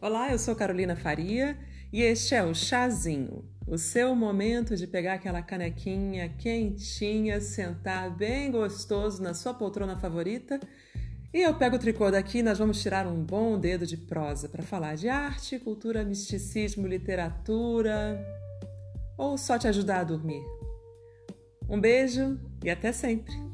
[0.00, 1.58] Olá, eu sou Carolina Faria
[1.92, 8.48] e este é o Chazinho, o seu momento de pegar aquela canequinha quentinha, sentar bem
[8.52, 10.60] gostoso na sua poltrona favorita.
[11.34, 14.48] E eu pego o tricô daqui e nós vamos tirar um bom dedo de prosa
[14.48, 18.24] para falar de arte, cultura, misticismo, literatura
[19.16, 20.44] ou só te ajudar a dormir.
[21.68, 23.47] Um beijo e até sempre!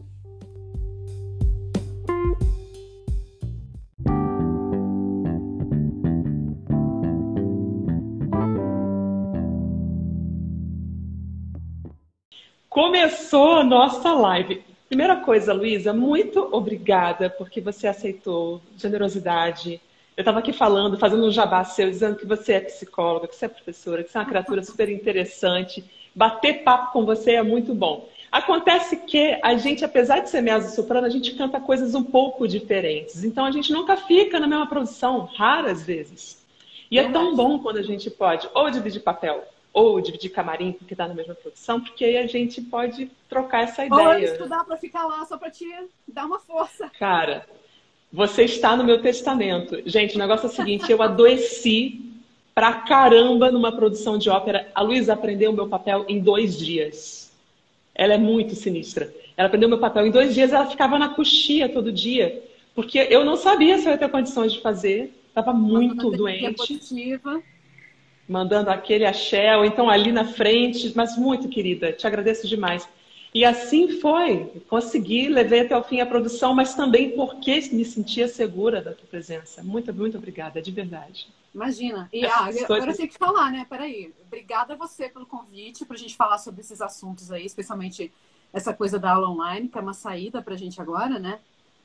[12.75, 14.61] Começou a nossa live.
[14.89, 19.81] Primeira coisa, Luísa, muito obrigada porque você aceitou generosidade.
[20.17, 23.45] Eu estava aqui falando, fazendo um jabá seu, dizendo que você é psicóloga, que você
[23.45, 25.85] é professora, que você é uma criatura super interessante.
[26.13, 28.09] Bater papo com você é muito bom.
[28.33, 33.23] Acontece que a gente, apesar de ser mezzo-soprano, a gente canta coisas um pouco diferentes.
[33.23, 36.45] Então a gente nunca fica na mesma produção, raras vezes.
[36.91, 39.45] E é tão bom quando a gente pode ou dividir papel
[39.75, 43.85] ou dividir camarim porque está na mesma produção, porque aí a gente pode trocar essa
[43.85, 44.09] ideia.
[44.09, 45.67] Ou estudar para ficar lá só para te
[46.07, 46.89] dar uma força.
[46.97, 47.45] Cara,
[48.13, 49.83] você está no meu testamento.
[49.85, 52.01] Gente, o negócio é o seguinte, eu adoeci
[52.55, 54.71] pra caramba numa produção de ópera.
[54.73, 57.33] A Luísa aprendeu o meu papel em dois dias.
[57.93, 59.13] Ela é muito sinistra.
[59.37, 62.45] Ela aprendeu meu papel em dois dias, ela ficava na coxia todo dia.
[62.77, 65.13] Porque eu não sabia se eu ia ter condições de fazer.
[65.29, 66.55] Estava muito doente.
[66.55, 67.43] Positiva
[68.29, 72.89] mandando aquele axé, ou então ali na frente, mas muito querida, te agradeço demais.
[73.35, 78.29] E assim foi, consegui, levei até o fim a produção, mas também porque me sentia
[78.29, 79.61] segura da tua presença.
[79.63, 81.27] Muito, muito obrigada, de verdade.
[81.53, 82.09] Imagina.
[82.13, 83.67] E ah, agora eu tenho que falar, né?
[83.69, 84.15] Peraí.
[84.27, 88.13] Obrigada a você pelo convite para a gente falar sobre esses assuntos aí, especialmente
[88.53, 91.41] essa coisa da aula online, que é uma saída para a gente agora, né?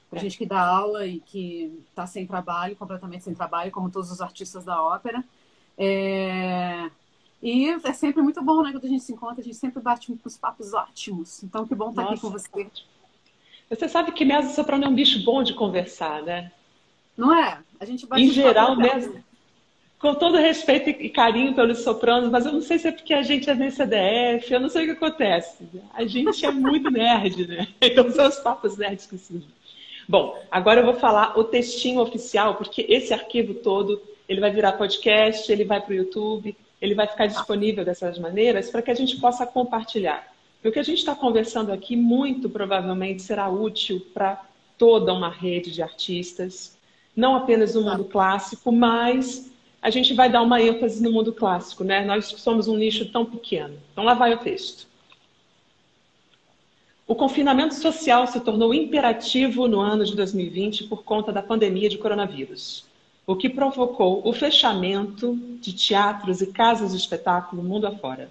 [0.08, 0.24] Para a é.
[0.24, 4.22] gente que dá aula e que está sem trabalho, completamente sem trabalho, como todos os
[4.22, 5.24] artistas da ópera.
[5.80, 6.92] É...
[7.42, 8.72] E é sempre muito bom, né?
[8.74, 11.42] Quando a gente se encontra, a gente sempre bate uns papos ótimos.
[11.42, 12.14] Então, que bom estar Nossa.
[12.16, 12.68] aqui com você.
[13.70, 16.52] Você sabe que mesa soprano é um bicho bom de conversar, né?
[17.16, 17.60] Não é?
[17.80, 19.24] A gente bate Em geral, mesmo.
[20.00, 23.22] Com todo respeito e carinho pelos sopranos, mas eu não sei se é porque a
[23.22, 25.70] gente é nem CDF, eu não sei o que acontece.
[25.94, 27.68] A gente é muito nerd, né?
[27.82, 29.50] Então são os papos nerds que surgem.
[30.08, 34.74] Bom, agora eu vou falar o textinho oficial, porque esse arquivo todo ele vai virar
[34.74, 38.94] podcast, ele vai para o YouTube, ele vai ficar disponível dessas maneiras para que a
[38.94, 40.32] gente possa compartilhar.
[40.64, 44.46] o que a gente está conversando aqui, muito provavelmente será útil para
[44.78, 46.78] toda uma rede de artistas,
[47.16, 49.52] não apenas no mundo clássico, mas
[49.82, 52.06] a gente vai dar uma ênfase no mundo clássico, né?
[52.06, 53.80] Nós somos um nicho tão pequeno.
[53.92, 54.88] Então lá vai o texto.
[57.08, 61.98] O confinamento social se tornou imperativo no ano de 2020 por conta da pandemia de
[61.98, 62.89] coronavírus
[63.30, 68.28] o que provocou o fechamento de teatros e casas de espetáculo mundo afora.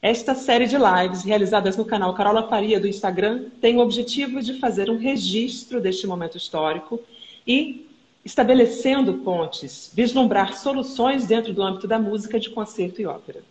[0.00, 4.58] Esta série de lives, realizadas no canal Carola Faria do Instagram, tem o objetivo de
[4.58, 6.98] fazer um registro deste momento histórico
[7.46, 7.86] e,
[8.24, 13.42] estabelecendo pontes, vislumbrar soluções dentro do âmbito da música de concerto e ópera.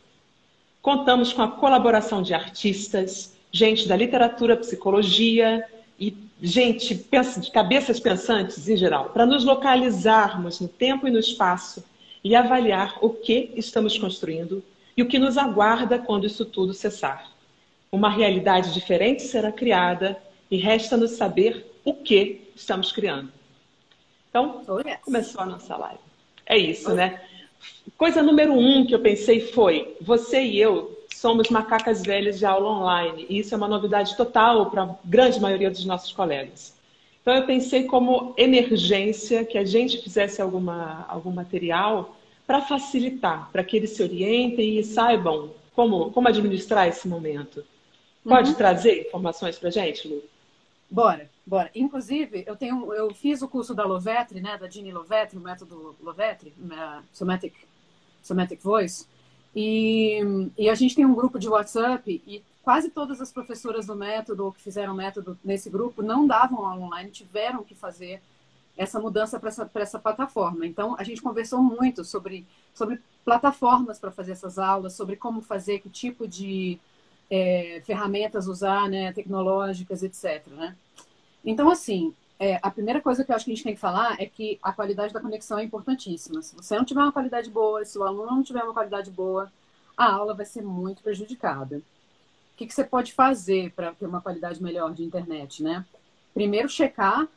[0.81, 5.63] Contamos com a colaboração de artistas, gente da literatura, psicologia
[6.00, 11.19] e gente, pensa, de cabeças pensantes em geral, para nos localizarmos no tempo e no
[11.19, 11.84] espaço
[12.24, 14.63] e avaliar o que estamos construindo
[14.96, 17.31] e o que nos aguarda quando isso tudo cessar.
[17.91, 20.22] Uma realidade diferente será criada
[20.52, 23.31] e resta-nos saber o que estamos criando.
[24.29, 25.00] Então, oh, yes.
[25.02, 26.00] começou a nossa live.
[26.46, 26.96] É isso, oh.
[26.96, 27.22] né?
[27.97, 32.69] Coisa número um que eu pensei foi: você e eu somos macacas velhas de aula
[32.69, 33.25] online.
[33.28, 36.75] E isso é uma novidade total para a grande maioria dos nossos colegas.
[37.22, 43.63] Então, eu pensei como emergência que a gente fizesse alguma, algum material para facilitar, para
[43.63, 47.66] que eles se orientem e saibam como, como administrar esse momento.
[48.23, 48.55] Pode uhum.
[48.55, 50.22] trazer informações para a gente, Lu?
[50.89, 51.69] Bora, bora.
[51.75, 55.96] Inclusive, eu tenho, eu fiz o curso da Lovetre, né, da Ginny Lovetre, o método
[56.02, 56.53] Lovetre,
[57.11, 57.53] Somatic,
[58.22, 59.05] Somatic Voice.
[59.59, 60.20] E,
[60.56, 64.46] e a gente tem um grupo de WhatsApp e quase todas as professoras do método
[64.46, 68.22] ou que fizeram método nesse grupo não davam aula online, tiveram que fazer
[68.78, 70.64] essa mudança para essa, essa plataforma.
[70.64, 75.80] Então, a gente conversou muito sobre, sobre plataformas para fazer essas aulas, sobre como fazer,
[75.80, 76.80] que tipo de
[77.28, 80.46] é, ferramentas usar, né, tecnológicas, etc.
[80.56, 80.76] Né?
[81.44, 84.22] Então, assim, é, a primeira coisa que eu acho que a gente tem que falar
[84.22, 86.41] é que a qualidade da conexão é importantíssima.
[86.41, 89.51] Se você não tiver uma qualidade boa, se o aluno não tiver uma qualidade boa,
[89.95, 91.78] a aula vai ser muito prejudicada.
[91.78, 95.85] O que, que você pode fazer para ter uma qualidade melhor de internet, né?
[96.34, 97.28] Primeiro, checar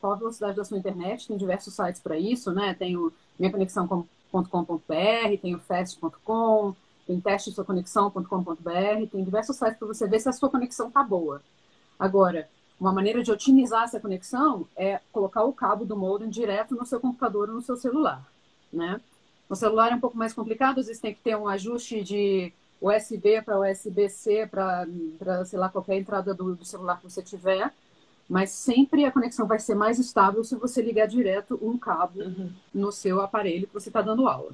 [0.00, 1.26] qual a velocidade da sua internet.
[1.26, 2.74] Tem diversos sites para isso, né?
[2.74, 6.74] Tem o minhaconexão.com.br, tem o fast.com,
[7.06, 11.02] tem teste sua conexão.com.br, tem diversos sites para você ver se a sua conexão tá
[11.02, 11.42] boa.
[11.98, 12.48] Agora,
[12.80, 17.00] uma maneira de otimizar essa conexão é colocar o cabo do modem direto no seu
[17.00, 18.24] computador ou no seu celular,
[18.72, 19.00] né?
[19.48, 22.52] No celular é um pouco mais complicado, às vezes tem que ter um ajuste de
[22.80, 24.86] USB para USB-C, para,
[25.46, 27.72] sei lá, qualquer entrada do, do, celular que você tiver,
[28.28, 32.52] mas sempre a conexão vai ser mais estável se você ligar direto um cabo uhum.
[32.72, 34.52] no seu aparelho que você está dando aula.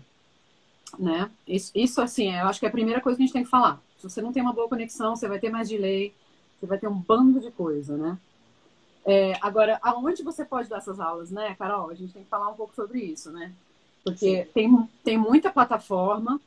[0.98, 1.28] Né?
[1.46, 3.50] Isso, isso, assim, eu acho que é a primeira coisa que a gente tem que
[3.50, 3.82] falar.
[3.98, 6.14] Se você não tem uma boa conexão, você vai ter mais delay,
[6.58, 8.18] você vai ter um bando de coisa, né?
[9.06, 11.90] É, agora, aonde você pode dar essas aulas, né, Carol?
[11.90, 13.52] A gente tem que falar um pouco sobre isso, né?
[14.02, 16.40] Porque tem, tem muita plataforma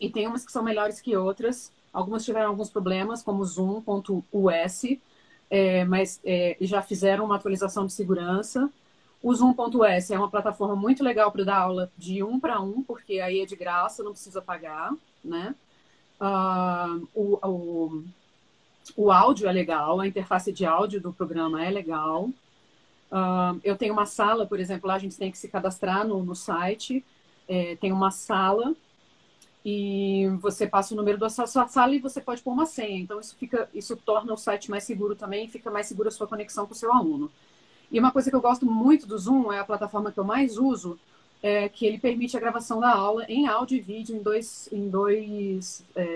[0.00, 1.72] e tem umas que são melhores que outras.
[1.92, 4.82] Algumas tiveram alguns problemas, como Zoom.us,
[5.50, 8.70] é, mas é, já fizeram uma atualização de segurança.
[9.22, 13.20] O Zoom.us é uma plataforma muito legal para dar aula de um para um, porque
[13.20, 14.92] aí é de graça, não precisa pagar,
[15.22, 15.54] né?
[16.20, 18.04] Uh, o, o
[18.96, 22.30] o áudio é legal, a interface de áudio do programa é legal.
[23.10, 26.22] Uh, eu tenho uma sala, por exemplo, lá a gente tem que se cadastrar no,
[26.22, 27.04] no site.
[27.48, 28.74] É, tem uma sala
[29.64, 32.98] e você passa o número da sua, sua sala e você pode pôr uma senha.
[32.98, 36.26] Então isso fica, isso torna o site mais seguro também, fica mais segura a sua
[36.26, 37.30] conexão com o seu aluno.
[37.90, 40.56] E uma coisa que eu gosto muito do Zoom é a plataforma que eu mais
[40.56, 40.98] uso,
[41.42, 44.88] é que ele permite a gravação da aula em áudio e vídeo em dois, em
[44.88, 46.11] dois é,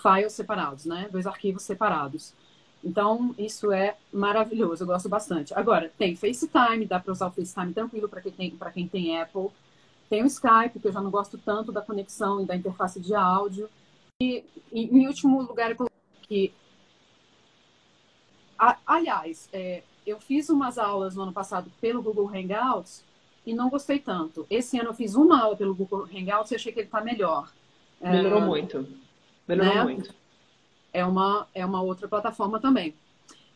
[0.00, 1.08] files separados, né?
[1.10, 2.32] Dois arquivos separados.
[2.82, 5.52] Então, isso é maravilhoso, eu gosto bastante.
[5.54, 9.48] Agora, tem FaceTime, dá para usar o FaceTime tranquilo para quem, tem, quem tem Apple.
[10.08, 13.14] Tem o Skype, que eu já não gosto tanto da conexão e da interface de
[13.14, 13.68] áudio.
[14.20, 15.76] E, em último lugar,
[16.22, 16.52] que.
[18.86, 23.04] aliás, é, eu fiz umas aulas no ano passado pelo Google Hangouts
[23.46, 24.46] e não gostei tanto.
[24.50, 27.52] Esse ano eu fiz uma aula pelo Google Hangouts e achei que ele está melhor.
[28.00, 28.88] Melhorou é, muito.
[29.56, 29.84] Melhorou né?
[29.84, 30.14] muito.
[30.92, 32.94] É uma, é uma outra plataforma também.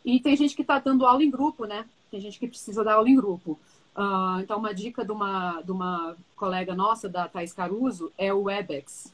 [0.04, 1.84] E tem gente que está dando aula em grupo, né?
[2.10, 3.58] Tem gente que precisa dar aula em grupo.
[3.96, 8.42] Uh, então, uma dica de uma, de uma colega nossa, da Thais Caruso, é o
[8.42, 9.12] Webex,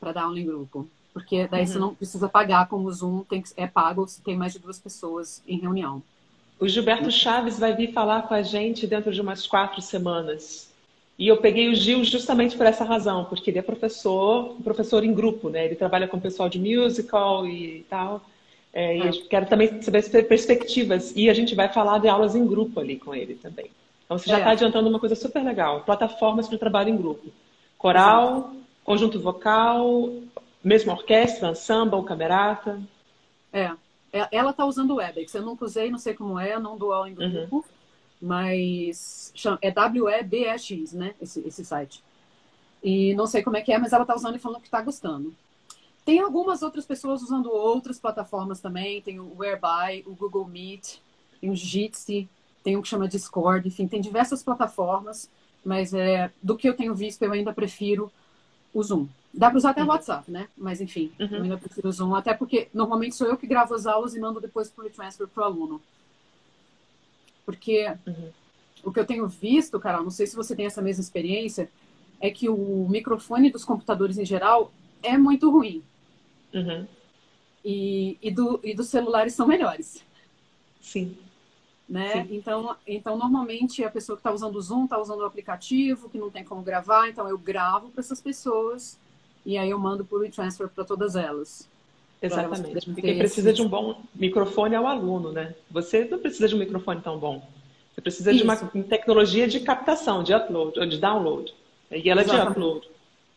[0.00, 0.88] para dar aula em grupo.
[1.12, 1.66] Porque daí uhum.
[1.66, 4.78] você não precisa pagar, como o Zoom tem, é pago se tem mais de duas
[4.78, 6.02] pessoas em reunião.
[6.58, 10.71] O Gilberto Chaves vai vir falar com a gente dentro de umas quatro semanas.
[11.22, 15.14] E eu peguei o Gil justamente por essa razão, porque ele é professor, professor em
[15.14, 15.66] grupo, né?
[15.66, 18.20] Ele trabalha com o pessoal de musical e tal.
[18.72, 19.12] É, e ah.
[19.30, 21.12] quero também saber as perspectivas.
[21.14, 23.70] E a gente vai falar de aulas em grupo ali com ele também.
[24.04, 24.52] Então você já está é.
[24.54, 27.28] adiantando uma coisa super legal: plataformas para trabalho em grupo.
[27.78, 28.56] Coral, Exato.
[28.82, 30.10] conjunto vocal,
[30.60, 32.82] mesma orquestra, ensemble, camerata.
[33.52, 33.70] É.
[34.12, 35.32] é ela está usando o Webex.
[35.32, 37.30] Eu nunca usei, não sei como é, não dou aula em uhum.
[37.30, 37.56] grupo.
[37.58, 37.71] Uhum
[38.22, 41.14] mas é WEBX, né?
[41.20, 42.02] Esse, esse site.
[42.82, 44.80] E não sei como é que é, mas ela está usando e falando que está
[44.80, 45.34] gostando.
[46.04, 49.02] Tem algumas outras pessoas usando outras plataformas também.
[49.02, 50.98] Tem o Whereby, o Google Meet,
[51.40, 52.28] tem o Jitsi,
[52.62, 55.28] tem o que chama Discord, enfim, tem diversas plataformas,
[55.64, 58.10] mas é, do que eu tenho visto, eu ainda prefiro
[58.72, 59.08] o Zoom.
[59.34, 59.90] Dá para usar até o uhum.
[59.90, 60.48] WhatsApp, né?
[60.56, 61.28] Mas enfim, uhum.
[61.30, 64.20] eu ainda prefiro o Zoom, até porque normalmente sou eu que gravo as aulas e
[64.20, 65.82] mando depois por transfer para o aluno.
[67.44, 68.30] Porque uhum.
[68.84, 71.70] o que eu tenho visto, Carol, não sei se você tem essa mesma experiência,
[72.20, 75.82] é que o microfone dos computadores em geral é muito ruim.
[76.54, 76.86] Uhum.
[77.64, 80.04] E, e, do, e dos celulares são melhores.
[80.80, 81.16] Sim.
[81.88, 82.24] Né?
[82.24, 82.36] Sim.
[82.36, 86.18] Então, então, normalmente, a pessoa que está usando o Zoom está usando o aplicativo, que
[86.18, 88.98] não tem como gravar, então eu gravo para essas pessoas
[89.44, 91.68] e aí eu mando por e-transfer para todas elas.
[92.22, 92.86] Exatamente.
[92.86, 95.54] Porque quem precisa de um bom microfone é o aluno, né?
[95.70, 97.42] Você não precisa de um microfone tão bom.
[97.92, 98.38] Você precisa Isso.
[98.38, 101.52] de uma tecnologia de captação, de upload, ou de download.
[101.90, 102.88] E ela é de upload.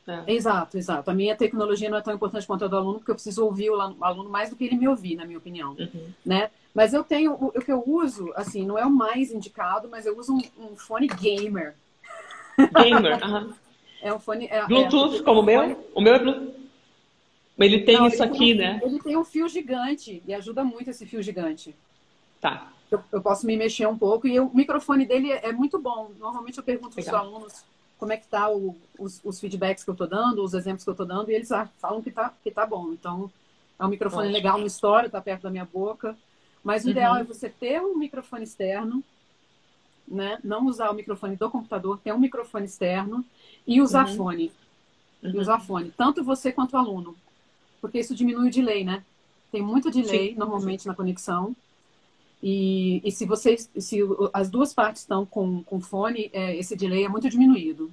[0.07, 0.33] É.
[0.33, 1.09] Exato, exato.
[1.09, 3.71] A minha tecnologia não é tão importante quanto a do aluno, porque eu preciso ouvir
[3.71, 5.75] o aluno mais do que ele me ouvir, na minha opinião.
[5.77, 6.09] Uhum.
[6.23, 6.51] Né?
[6.73, 10.05] Mas eu tenho, o, o, que eu uso, assim, não é o mais indicado, mas
[10.05, 11.73] eu uso um, um fone gamer.
[12.57, 13.53] Gamer, aham.
[14.01, 14.47] É um fone.
[14.51, 15.61] É, Bluetooth, é, como o meu?
[15.61, 15.77] Fone...
[15.95, 16.64] O meu é Bluetooth.
[17.57, 18.81] Ele tem Não, isso ele aqui, tem, né?
[18.83, 21.73] Ele tem um fio gigante e ajuda muito esse fio gigante.
[22.41, 22.71] Tá.
[22.91, 26.11] Eu, eu posso me mexer um pouco e o microfone dele é, é muito bom.
[26.19, 27.63] Normalmente eu pergunto para os alunos
[27.97, 30.89] como é que tá o, os, os, feedbacks que eu estou dando, os exemplos que
[30.89, 32.91] eu estou dando, e eles ah, falam que tá, que tá bom.
[32.91, 33.31] Então,
[33.79, 34.35] é um microfone Ótimo.
[34.35, 36.15] legal no história, tá perto da minha boca.
[36.61, 36.91] Mas o uhum.
[36.91, 39.01] ideal é você ter um microfone externo,
[40.05, 40.39] né?
[40.43, 43.23] Não usar o microfone do computador, ter um microfone externo
[43.65, 44.15] e usar uhum.
[44.15, 44.51] fone.
[45.23, 45.39] E uhum.
[45.39, 47.15] usar fone, tanto você quanto o aluno
[47.85, 49.03] porque isso diminui o delay, né?
[49.51, 50.39] Tem muito delay Sim.
[50.39, 51.55] normalmente na conexão.
[52.41, 53.99] E, e se vocês, se
[54.33, 57.91] as duas partes estão com, com fone, é, esse delay é muito diminuído.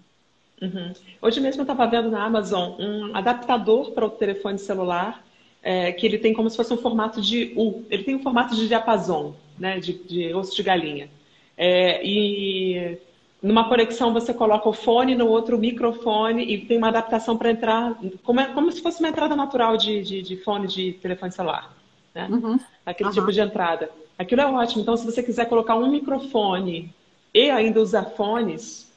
[0.63, 0.95] Uhum.
[1.21, 5.23] Hoje mesmo eu estava vendo na Amazon um adaptador para o telefone celular
[5.63, 7.85] é, que ele tem como se fosse um formato de U.
[7.91, 11.11] Ele tem um formato de diapasão, né, de, de osso de galinha.
[11.55, 12.97] É, e
[13.43, 17.51] numa conexão você coloca o fone, no outro o microfone e tem uma adaptação para
[17.51, 21.33] entrar, como, é, como se fosse uma entrada natural de, de, de fone de telefone
[21.33, 21.75] celular.
[22.15, 22.29] Né?
[22.31, 22.61] Uhum.
[22.87, 23.15] Aquele uhum.
[23.15, 23.91] tipo de entrada.
[24.17, 24.83] Aquilo é ótimo.
[24.83, 26.95] Então, se você quiser colocar um microfone
[27.35, 28.93] e ainda usar fones,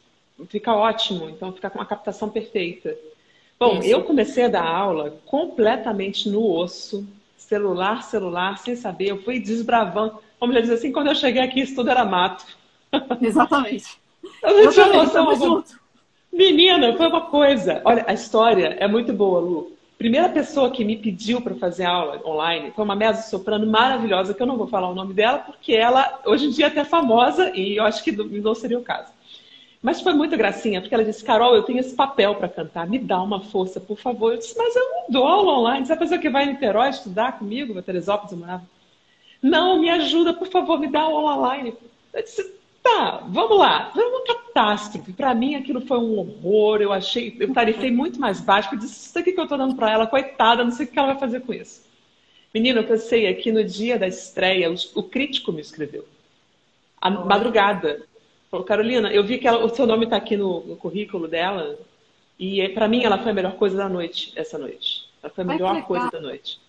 [0.48, 1.28] fica ótimo.
[1.30, 2.96] Então, fica com uma captação perfeita.
[3.60, 3.88] Bom, Isso.
[3.88, 9.10] eu comecei a dar aula completamente no osso, celular, celular, sem saber.
[9.10, 10.20] Eu fui desbravando.
[10.38, 12.46] Como já diz assim, quando eu cheguei aqui, isso tudo era mato.
[13.22, 14.05] Exatamente.
[14.44, 15.64] Eu não tinha noção.
[16.32, 17.82] Menina, foi uma coisa.
[17.86, 19.72] Olha, a história é muito boa, Lu.
[19.98, 24.46] Primeira pessoa que me pediu para fazer aula online foi uma mezzo-soprano maravilhosa, que eu
[24.46, 27.78] não vou falar o nome dela, porque ela hoje em dia é até famosa e
[27.78, 29.16] eu acho que não seria o caso.
[29.82, 33.00] Mas foi muito gracinha, porque ela disse: Carol, eu tenho esse papel para cantar, me
[33.00, 34.34] dá uma força, por favor.
[34.34, 35.86] Eu disse: Mas eu não dou aula online.
[35.86, 38.64] Você é a pessoa que vai em Niterói estudar comigo, na Teresópolis, eu morava.
[39.42, 41.74] Não, me ajuda, por favor, me dá aula online.
[42.14, 42.52] Eu disse:
[42.86, 43.90] Tá, vamos lá.
[43.92, 45.12] Foi uma catástrofe.
[45.12, 46.84] Para mim, aquilo foi um horror.
[46.84, 48.76] Eu achei, eu tarifei muito mais baixo.
[48.76, 51.00] Eu disse: Isso aqui que eu estou dando para ela, coitada, não sei o que
[51.00, 51.84] ela vai fazer com isso.
[52.54, 56.06] Menino, eu pensei aqui no dia da estreia, o crítico me escreveu.
[57.02, 58.04] A madrugada.
[58.52, 61.78] Falou, Carolina, eu vi que ela, o seu nome está aqui no, no, currículo dela
[62.40, 65.10] e para mim ela foi a melhor coisa da noite, essa noite.
[65.24, 66.60] Ela foi a melhor coisa da noite.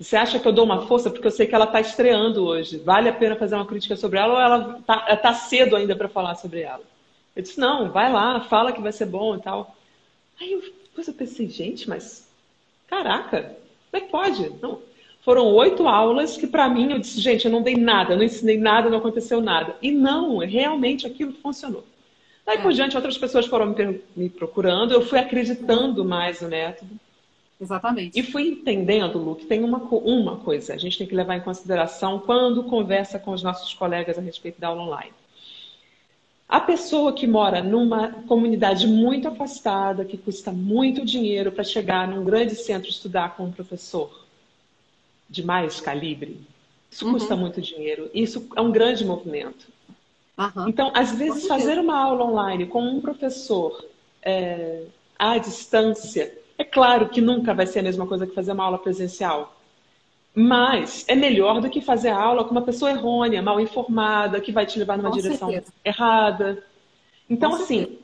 [0.00, 2.78] Você acha que eu dou uma força porque eu sei que ela está estreando hoje?
[2.78, 6.08] Vale a pena fazer uma crítica sobre ela ou ela está tá cedo ainda para
[6.08, 6.82] falar sobre ela?
[7.36, 9.76] Eu disse, não, vai lá, fala que vai ser bom e tal.
[10.40, 12.26] Aí eu, depois eu pensei, gente, mas
[12.86, 13.56] caraca,
[13.90, 14.50] como é que pode?
[14.62, 14.80] Não,
[15.20, 18.24] foram oito aulas que, para mim, eu disse, gente, eu não dei nada, eu não
[18.24, 19.76] ensinei nada, não aconteceu nada.
[19.82, 21.84] E não, realmente aquilo funcionou.
[22.46, 22.62] Daí é.
[22.62, 26.90] por diante, outras pessoas foram me, me procurando, eu fui acreditando mais no método.
[27.60, 28.18] Exatamente.
[28.18, 31.42] E fui entendendo, Lu, que tem uma, uma coisa, a gente tem que levar em
[31.42, 35.12] consideração quando conversa com os nossos colegas a respeito da aula online.
[36.48, 42.24] A pessoa que mora numa comunidade muito afastada, que custa muito dinheiro para chegar num
[42.24, 44.10] grande centro estudar com um professor,
[45.28, 46.40] de mais calibre,
[46.90, 47.12] isso uhum.
[47.12, 48.10] custa muito dinheiro.
[48.12, 49.68] Isso é um grande movimento.
[50.36, 50.68] Uhum.
[50.68, 53.84] Então, às vezes, fazer uma aula online com um professor
[54.22, 54.82] é,
[55.16, 58.78] à distância, é claro que nunca vai ser a mesma coisa que fazer uma aula
[58.78, 59.56] presencial.
[60.34, 64.52] Mas é melhor do que fazer a aula com uma pessoa errônea, mal informada, que
[64.52, 65.72] vai te levar numa com direção certeza.
[65.82, 66.62] errada.
[67.30, 68.00] Então, com assim, certeza.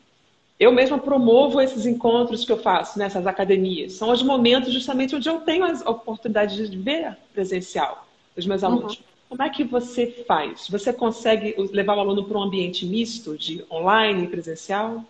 [0.59, 3.93] Eu mesma promovo esses encontros que eu faço nessas academias.
[3.93, 8.69] São os momentos justamente onde eu tenho as oportunidades de ver presencial os meus uhum.
[8.71, 8.95] alunos.
[8.95, 9.03] Uhum.
[9.29, 10.67] Como é que você faz?
[10.71, 15.05] Você consegue levar o aluno para um ambiente misto de online e presencial?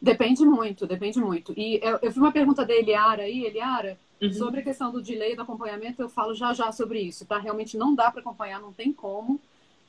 [0.00, 1.54] Depende muito, depende muito.
[1.56, 4.32] E eu, eu vi uma pergunta da Eliara aí, Eliara, uhum.
[4.32, 7.38] sobre a questão do delay do acompanhamento, eu falo já já sobre isso, tá?
[7.38, 9.40] Realmente não dá para acompanhar, não tem como,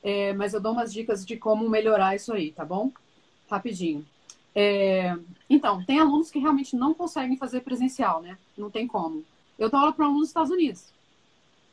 [0.01, 2.91] é, mas eu dou umas dicas de como melhorar isso aí, tá bom?
[3.49, 4.05] Rapidinho.
[4.55, 5.15] É,
[5.49, 8.37] então, tem alunos que realmente não conseguem fazer presencial, né?
[8.57, 9.23] Não tem como.
[9.59, 10.85] Eu dou aula para alunos dos Estados Unidos.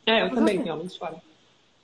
[0.04, 1.22] É, eu também tenho alunos fora.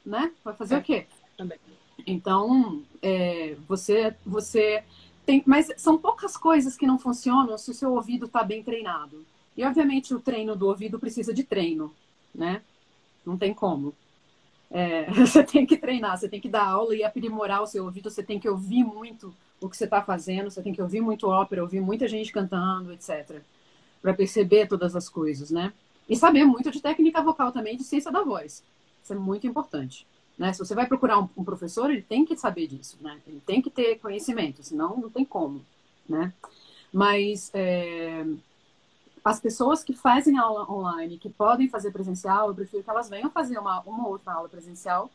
[0.04, 0.30] Né?
[0.44, 1.06] Vai fazer é, o quê?
[1.36, 1.58] Também.
[2.06, 4.82] Então, é, você, você
[5.26, 5.42] tem.
[5.46, 9.24] Mas são poucas coisas que não funcionam se o seu ouvido está bem treinado.
[9.56, 11.94] E, obviamente, o treino do ouvido precisa de treino,
[12.34, 12.62] né?
[13.24, 13.94] Não tem como.
[14.70, 18.10] É, você tem que treinar, você tem que dar aula e aprimorar o seu ouvido,
[18.10, 21.28] você tem que ouvir muito o que você está fazendo, você tem que ouvir muito
[21.28, 23.42] ópera, ouvir muita gente cantando, etc.
[24.00, 25.72] Para perceber todas as coisas, né?
[26.08, 28.64] E saber muito de técnica vocal também, de ciência da voz.
[29.02, 30.06] Isso é muito importante.
[30.40, 30.54] Né?
[30.54, 33.20] Se você vai procurar um, um professor, ele tem que saber disso, né?
[33.26, 35.62] Ele tem que ter conhecimento, senão não tem como,
[36.08, 36.32] né?
[36.90, 38.24] Mas é,
[39.22, 43.28] as pessoas que fazem aula online, que podem fazer presencial, eu prefiro que elas venham
[43.28, 45.10] fazer uma, uma outra aula presencial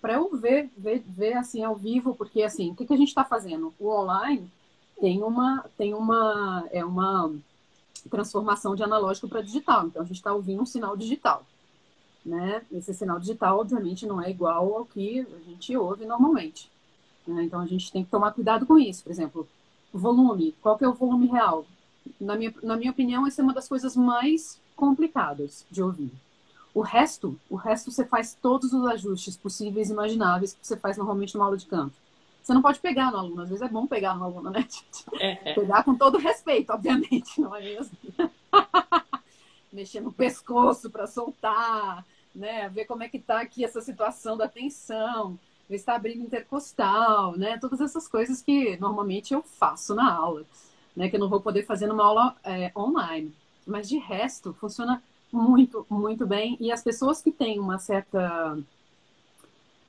[0.00, 3.10] para eu ver, ver, ver assim ao vivo, porque assim, o que, que a gente
[3.10, 3.72] está fazendo?
[3.78, 4.50] O online
[5.00, 7.32] tem uma, tem uma, é uma
[8.10, 9.86] transformação de analógico para digital.
[9.86, 11.46] Então a gente está ouvindo um sinal digital,
[12.24, 12.62] né?
[12.72, 16.70] Esse sinal digital, obviamente, não é igual ao que a gente ouve normalmente.
[17.26, 17.44] Né?
[17.44, 19.02] Então a gente tem que tomar cuidado com isso.
[19.02, 19.48] Por exemplo,
[19.92, 20.54] volume.
[20.62, 21.66] Qual que é o volume real?
[22.20, 26.10] Na minha, na minha opinião, essa é uma das coisas mais complicadas de ouvir.
[26.74, 30.96] O resto, o resto você faz todos os ajustes possíveis e imagináveis que você faz
[30.96, 31.94] normalmente numa aula de canto.
[32.42, 34.68] Você não pode pegar no aluno, às vezes é bom pegar no aluno, né?
[35.14, 35.54] É, é.
[35.54, 37.96] Pegar com todo respeito, obviamente, não é mesmo?
[39.72, 42.68] Mexer no pescoço para soltar, né?
[42.68, 45.38] Ver como é que está aqui essa situação da tensão,
[45.68, 47.58] ver se está abrindo intercostal, né?
[47.58, 50.44] Todas essas coisas que normalmente eu faço na aula,
[50.96, 51.08] né?
[51.08, 53.34] Que eu não vou poder fazer numa aula é, online.
[53.66, 56.56] Mas de resto, funciona muito, muito bem.
[56.60, 58.58] E as pessoas que têm uma certa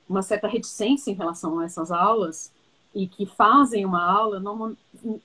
[0.08, 2.52] uma certa reticência em relação a essas aulas
[2.94, 4.76] e que fazem uma aula não,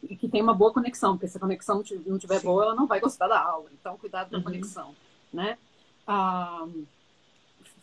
[0.03, 2.45] e que tem uma boa conexão, porque se a conexão não tiver Sim.
[2.45, 3.69] boa, ela não vai gostar da aula.
[3.79, 4.43] Então, cuidado com a uhum.
[4.43, 4.95] conexão,
[5.31, 5.57] né?
[6.05, 6.67] Ah,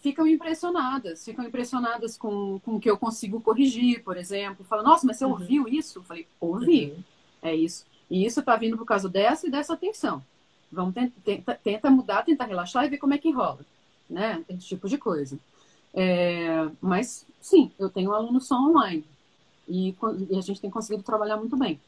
[0.09, 4.65] ficam impressionadas, ficam impressionadas com, com o que eu consigo corrigir, por exemplo.
[4.65, 5.33] Fala, nossa, mas você uhum.
[5.33, 5.99] ouviu isso?
[5.99, 6.93] Eu falei, ouvi.
[6.93, 7.03] Uhum.
[7.43, 7.85] É isso.
[8.11, 10.25] E isso está vindo por causa dessa e dessa atenção.
[10.73, 13.61] Vamos tenta, tenta mudar, tentar relaxar e ver como é que rola,
[14.09, 14.43] né?
[14.49, 15.39] Esse tipo de coisa.
[15.93, 19.05] É, mas, sim, eu tenho um aluno só online.
[19.69, 19.95] E,
[20.31, 21.79] e a gente tem conseguido trabalhar muito bem.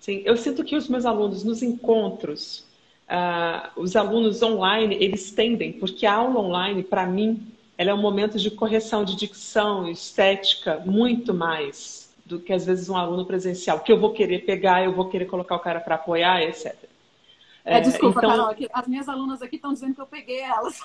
[0.00, 2.64] Sim, eu sinto que os meus alunos nos encontros
[3.08, 7.46] uh, os alunos online, eles tendem, porque a aula online, para mim,
[7.76, 12.88] ela é um momento de correção de dicção, estética, muito mais do que às vezes
[12.88, 15.96] um aluno presencial, que eu vou querer pegar, eu vou querer colocar o cara para
[15.96, 16.74] apoiar, etc.
[17.64, 18.30] É, desculpa, então...
[18.30, 20.80] Carol, as minhas alunas aqui estão dizendo que eu peguei elas.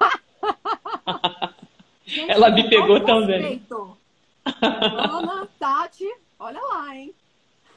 [2.06, 3.60] Gente, Ela me pegou também.
[4.62, 7.12] Ana, Tati, olha lá, hein?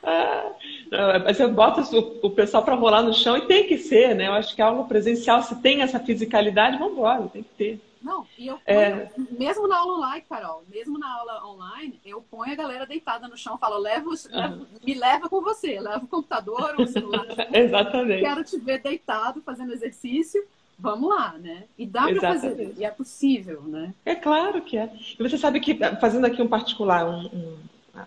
[0.01, 1.81] É, você bota
[2.23, 4.27] o, pessoal para rolar no chão e tem que ser, né?
[4.27, 7.81] Eu acho que a aula presencial, se tem essa fisicalidade, vamos embora, tem que ter.
[8.01, 8.91] Não, e eu é.
[8.91, 9.37] ponho, é...
[9.37, 13.37] mesmo na aula online, Carol, mesmo na aula online, eu ponho a galera deitada no
[13.37, 14.65] chão, falo, levo, uhum.
[14.81, 17.25] me leva com você, leva o computador ou o celular.
[17.51, 18.21] Exatamente.
[18.21, 20.41] Quero te ver deitado fazendo exercício.
[20.81, 21.65] Vamos lá, né?
[21.77, 23.93] E dá para fazer, e é possível, né?
[24.05, 24.89] É claro que é.
[25.19, 27.57] E você sabe que, fazendo aqui um particular, um, um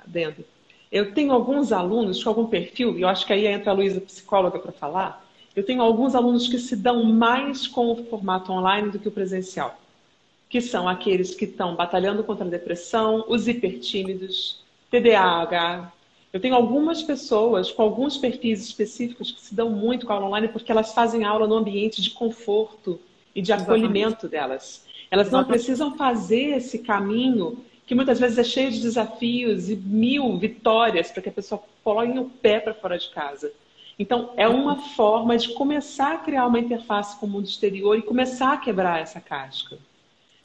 [0.07, 0.43] dentro,
[0.93, 3.99] eu tenho alguns alunos com algum perfil, e eu acho que aí entra a Luísa,
[3.99, 5.27] psicóloga, para falar.
[5.57, 9.13] Eu tenho alguns alunos que se dão mais com o formato online do que o
[9.13, 9.81] presencial,
[10.51, 15.91] que são aqueles que estão batalhando contra a depressão, os hipertímidos, TDAH.
[16.31, 20.27] Eu tenho algumas pessoas com alguns perfis específicos que se dão muito com a aula
[20.27, 23.01] online porque elas fazem aula no ambiente de conforto
[23.35, 24.31] e de acolhimento Exatamente.
[24.31, 24.85] delas.
[25.11, 30.39] Elas não precisam fazer esse caminho que muitas vezes é cheio de desafios e mil
[30.39, 33.53] vitórias para que a pessoa coloque o pé para fora de casa.
[33.99, 38.01] Então, é uma forma de começar a criar uma interface com o mundo exterior e
[38.01, 39.77] começar a quebrar essa casca.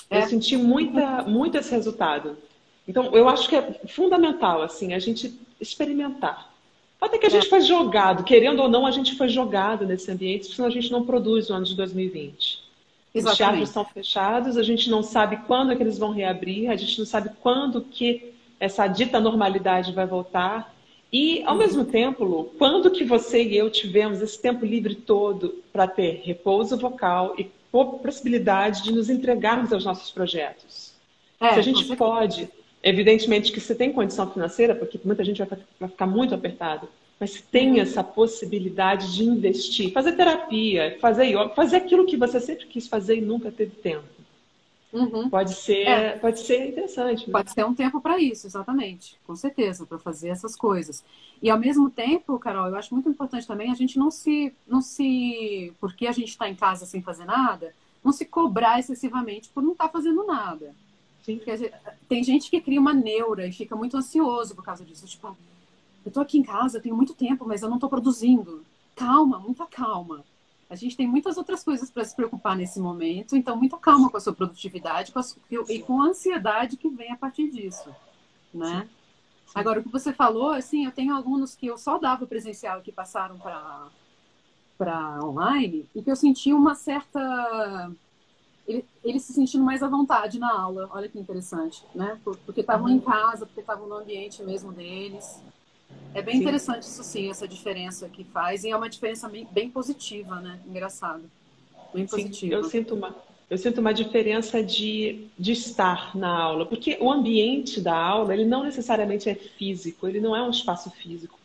[0.09, 0.17] É.
[0.17, 2.37] Eu senti muita, muito esse resultado.
[2.85, 6.53] Então, eu acho que é fundamental, assim, a gente experimentar.
[6.99, 7.49] Até que a gente é.
[7.49, 11.05] foi jogado, querendo ou não, a gente foi jogado nesse ambiente, senão a gente não
[11.05, 12.66] produz no ano de 2020.
[13.17, 13.31] Exatamente.
[13.31, 16.75] Os teatros estão fechados, a gente não sabe quando é que eles vão reabrir, a
[16.75, 20.73] gente não sabe quando que essa dita normalidade vai voltar.
[21.11, 21.59] E, ao uhum.
[21.59, 26.21] mesmo tempo, Lu, quando que você e eu tivemos esse tempo livre todo para ter
[26.25, 30.93] repouso vocal e possibilidade de nos entregarmos aos nossos projetos?
[31.39, 32.49] É, Se a gente pode,
[32.81, 35.41] evidentemente que você tem condição financeira, porque muita gente
[35.79, 41.77] vai ficar muito apertado, mas tem essa possibilidade de investir, fazer terapia, fazer yoga, fazer
[41.77, 44.05] aquilo que você sempre quis fazer e nunca teve tempo.
[44.93, 45.29] Uhum.
[45.29, 46.17] Pode ser, é.
[46.17, 47.27] pode ser interessante.
[47.27, 47.31] Né?
[47.31, 51.03] Pode ser um tempo para isso, exatamente, com certeza, para fazer essas coisas.
[51.41, 54.81] E ao mesmo tempo, Carol, eu acho muito importante também a gente não se, não
[54.81, 59.61] se, porque a gente está em casa sem fazer nada, não se cobrar excessivamente por
[59.61, 60.73] não estar tá fazendo nada.
[61.23, 61.37] Sim.
[61.37, 61.71] Porque
[62.07, 65.35] tem gente que cria uma neura e fica muito ansioso por causa disso, tipo
[66.07, 68.63] eu tô aqui em casa, tenho muito tempo, mas eu não tô produzindo.
[68.95, 70.23] Calma, muita calma.
[70.69, 74.15] A gente tem muitas outras coisas para se preocupar nesse momento, então muita calma com
[74.15, 75.23] a sua produtividade com a,
[75.69, 77.93] e com a ansiedade que vem a partir disso,
[78.53, 78.87] né?
[79.45, 79.51] Sim.
[79.53, 82.91] Agora, o que você falou, assim, eu tenho alunos que eu só dava presencial que
[82.91, 83.87] passaram para
[84.77, 87.91] para online e que eu senti uma certa
[88.67, 90.87] eles ele se sentindo mais à vontade na aula.
[90.91, 92.17] Olha que interessante, né?
[92.23, 92.95] Porque estavam uhum.
[92.95, 95.41] em casa, porque estavam no ambiente mesmo deles.
[96.17, 96.41] É bem sim.
[96.41, 98.63] interessante isso sim, essa diferença que faz.
[98.63, 100.59] E é uma diferença bem, bem positiva, né?
[100.67, 101.29] Engraçado.
[101.93, 102.33] Bem positiva.
[102.33, 103.15] Sim, eu sinto uma,
[103.47, 106.65] eu sinto uma diferença de, de estar na aula.
[106.65, 110.89] Porque o ambiente da aula, ele não necessariamente é físico, ele não é um espaço
[110.89, 111.37] físico.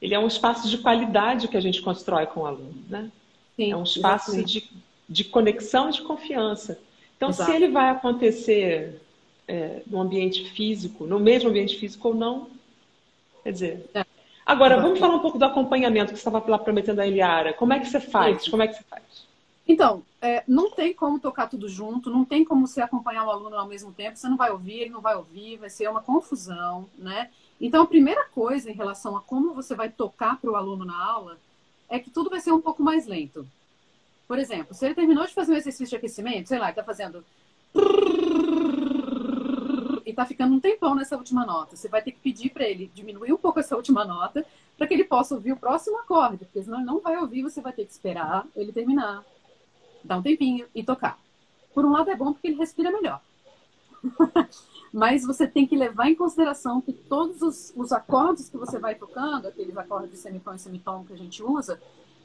[0.00, 3.12] Ele é um espaço de qualidade que a gente constrói com o aluno, né?
[3.56, 4.70] Sim, é um espaço de,
[5.06, 6.80] de conexão e de confiança.
[7.14, 7.50] Então, Exato.
[7.50, 9.02] se ele vai acontecer
[9.46, 12.46] é, no ambiente físico, no mesmo ambiente físico ou não,
[13.48, 13.90] Quer dizer.
[13.94, 14.04] É.
[14.44, 17.54] Agora, vamos falar um pouco do acompanhamento que você estava lá prometendo a Eliara.
[17.54, 18.46] Como é que você faz?
[18.46, 19.02] Como é que você faz?
[19.66, 23.56] Então, é, não tem como tocar tudo junto, não tem como você acompanhar o aluno
[23.56, 26.86] ao mesmo tempo, você não vai ouvir, ele não vai ouvir, vai ser uma confusão,
[26.98, 27.30] né?
[27.58, 31.02] Então, a primeira coisa em relação a como você vai tocar para o aluno na
[31.02, 31.38] aula
[31.88, 33.46] é que tudo vai ser um pouco mais lento.
[34.26, 37.24] Por exemplo, se ele terminou de fazer um exercício de aquecimento, sei lá, está fazendo
[40.08, 41.76] e tá ficando um tempão nessa última nota.
[41.76, 44.44] Você vai ter que pedir para ele diminuir um pouco essa última nota
[44.74, 47.60] para que ele possa ouvir o próximo acorde, porque senão ele não vai ouvir, você
[47.60, 49.22] vai ter que esperar ele terminar,
[50.02, 51.18] dar um tempinho e tocar.
[51.74, 53.20] Por um lado é bom porque ele respira melhor.
[54.90, 58.94] Mas você tem que levar em consideração que todos os, os acordes que você vai
[58.94, 61.78] tocando, aqueles acordes de semitom e semitom que a gente usa,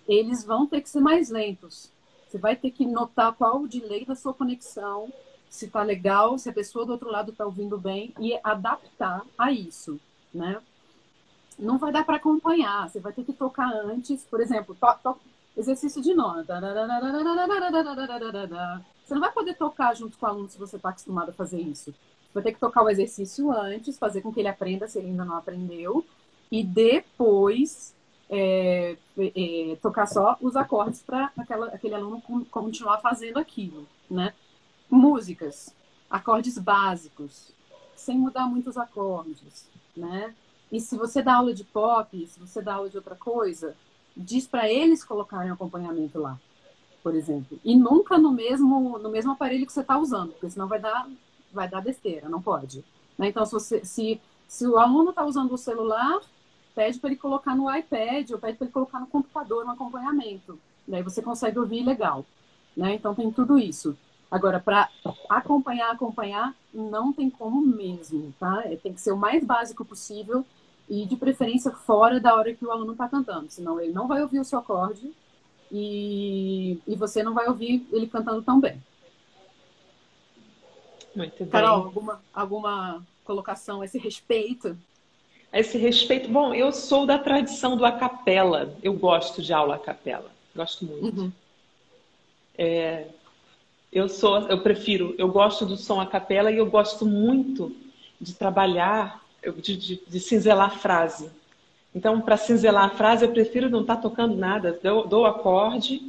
[0.07, 1.91] eles vão ter que ser mais lentos.
[2.29, 5.11] Você vai ter que notar qual o delay da sua conexão,
[5.53, 9.51] se tá legal, se a pessoa do outro lado está ouvindo bem e adaptar a
[9.51, 9.99] isso,
[10.33, 10.59] né?
[11.59, 15.15] Não vai dar para acompanhar, você vai ter que tocar antes, por exemplo, to, to,
[15.55, 16.59] exercício de nota.
[19.05, 21.61] Você não vai poder tocar junto com o aluno se você está acostumado a fazer
[21.61, 21.93] isso.
[22.33, 25.23] Vai ter que tocar o exercício antes, fazer com que ele aprenda se ele ainda
[25.23, 26.03] não aprendeu,
[26.51, 27.93] e depois
[28.27, 31.31] é, é, tocar só os acordes para
[31.71, 34.33] aquele aluno continuar fazendo aquilo, né?
[34.89, 35.73] Músicas,
[36.09, 37.51] acordes básicos,
[37.95, 40.33] sem mudar muitos acordes, né?
[40.71, 43.75] E se você dá aula de pop, se você dá aula de outra coisa,
[44.15, 46.39] diz para eles colocarem acompanhamento lá,
[47.01, 47.59] por exemplo.
[47.63, 51.07] E nunca no mesmo no mesmo aparelho que você está usando, porque senão vai dar
[51.53, 52.83] vai dar besteira, não pode.
[53.17, 53.27] Né?
[53.27, 56.19] Então, se, você, se, se o aluno está usando o celular,
[56.73, 60.59] pede para ele colocar no iPad ou pede para ele colocar no computador um acompanhamento.
[60.87, 62.25] Daí você consegue ouvir legal.
[62.75, 62.95] Né?
[62.95, 63.95] Então, tem tudo isso.
[64.33, 64.89] Agora, para
[65.29, 68.63] acompanhar, acompanhar, não tem como mesmo, tá?
[68.65, 70.43] É, tem que ser o mais básico possível
[70.89, 73.51] e, de preferência, fora da hora que o aluno está cantando.
[73.51, 75.13] Senão, ele não vai ouvir o seu acorde
[75.71, 78.81] e, e você não vai ouvir ele cantando tão bem.
[81.15, 81.49] Muito bem.
[81.49, 84.75] Carol, alguma, alguma colocação a esse respeito?
[85.51, 88.75] A esse respeito, bom, eu sou da tradição do a capela.
[88.81, 90.31] Eu gosto de aula a capela.
[90.55, 91.21] Gosto muito.
[91.21, 91.31] Uhum.
[92.57, 93.09] É,
[93.93, 97.75] eu sou, eu prefiro, eu gosto do som a capela e eu gosto muito
[98.19, 99.23] de trabalhar,
[99.61, 101.29] de, de, de cinzelar a frase.
[101.93, 105.25] Então, para cinzelar a frase, eu prefiro não estar tá tocando nada, dou, dou o
[105.25, 106.01] acorde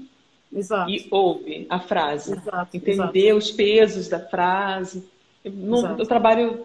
[0.53, 0.90] exato.
[0.90, 2.33] e ouve a frase.
[2.33, 3.38] Exato, Entender exato.
[3.38, 5.07] os pesos da frase.
[5.44, 6.64] Eu, não, eu trabalho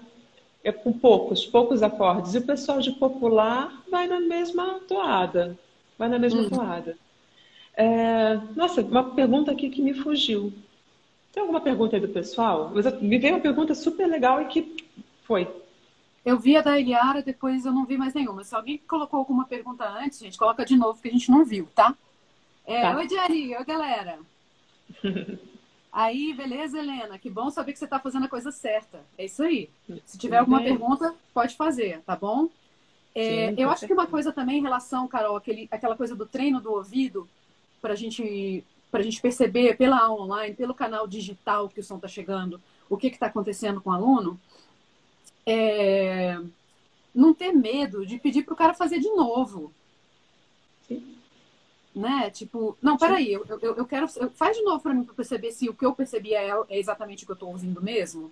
[0.64, 2.34] é com poucos, poucos acordes.
[2.36, 5.58] E o pessoal de popular vai na mesma toada.
[5.98, 6.50] Vai na mesma hum.
[6.50, 6.98] toada.
[7.76, 10.54] É, nossa, uma pergunta aqui que me fugiu.
[11.32, 12.72] Tem alguma pergunta aí do pessoal?
[13.02, 14.78] Me veio uma pergunta super legal e que
[15.24, 15.48] foi.
[16.26, 18.44] Eu vi a da Eliara, depois eu não vi mais nenhuma.
[18.44, 21.68] Se alguém colocou alguma pergunta antes, gente, coloca de novo, que a gente não viu,
[21.74, 21.96] tá?
[22.66, 22.98] É, tá.
[22.98, 23.56] Oi, Jerry.
[23.56, 24.20] Oi, galera.
[25.92, 27.18] aí, beleza, Helena?
[27.18, 29.00] Que bom saber que você está fazendo a coisa certa.
[29.18, 29.70] É isso aí.
[30.06, 32.50] Se tiver alguma pergunta, pode fazer, tá bom?
[33.16, 36.26] É, Sim, eu acho que uma coisa também em relação, Carol, aquele, aquela coisa do
[36.26, 37.28] treino do ouvido,
[37.82, 41.84] para a gente para a gente perceber pela aula online, pelo canal digital que o
[41.84, 44.40] som está chegando, o que está acontecendo com o aluno,
[45.46, 46.40] é...
[47.14, 49.72] não ter medo de pedir para o cara fazer de novo.
[50.88, 51.16] Sim.
[51.96, 52.30] Né?
[52.30, 54.08] Tipo, não, peraí, eu, eu, eu quero.
[54.32, 57.24] Faz de novo para mim para perceber se o que eu percebi é, é exatamente
[57.24, 58.32] o que eu estou ouvindo mesmo.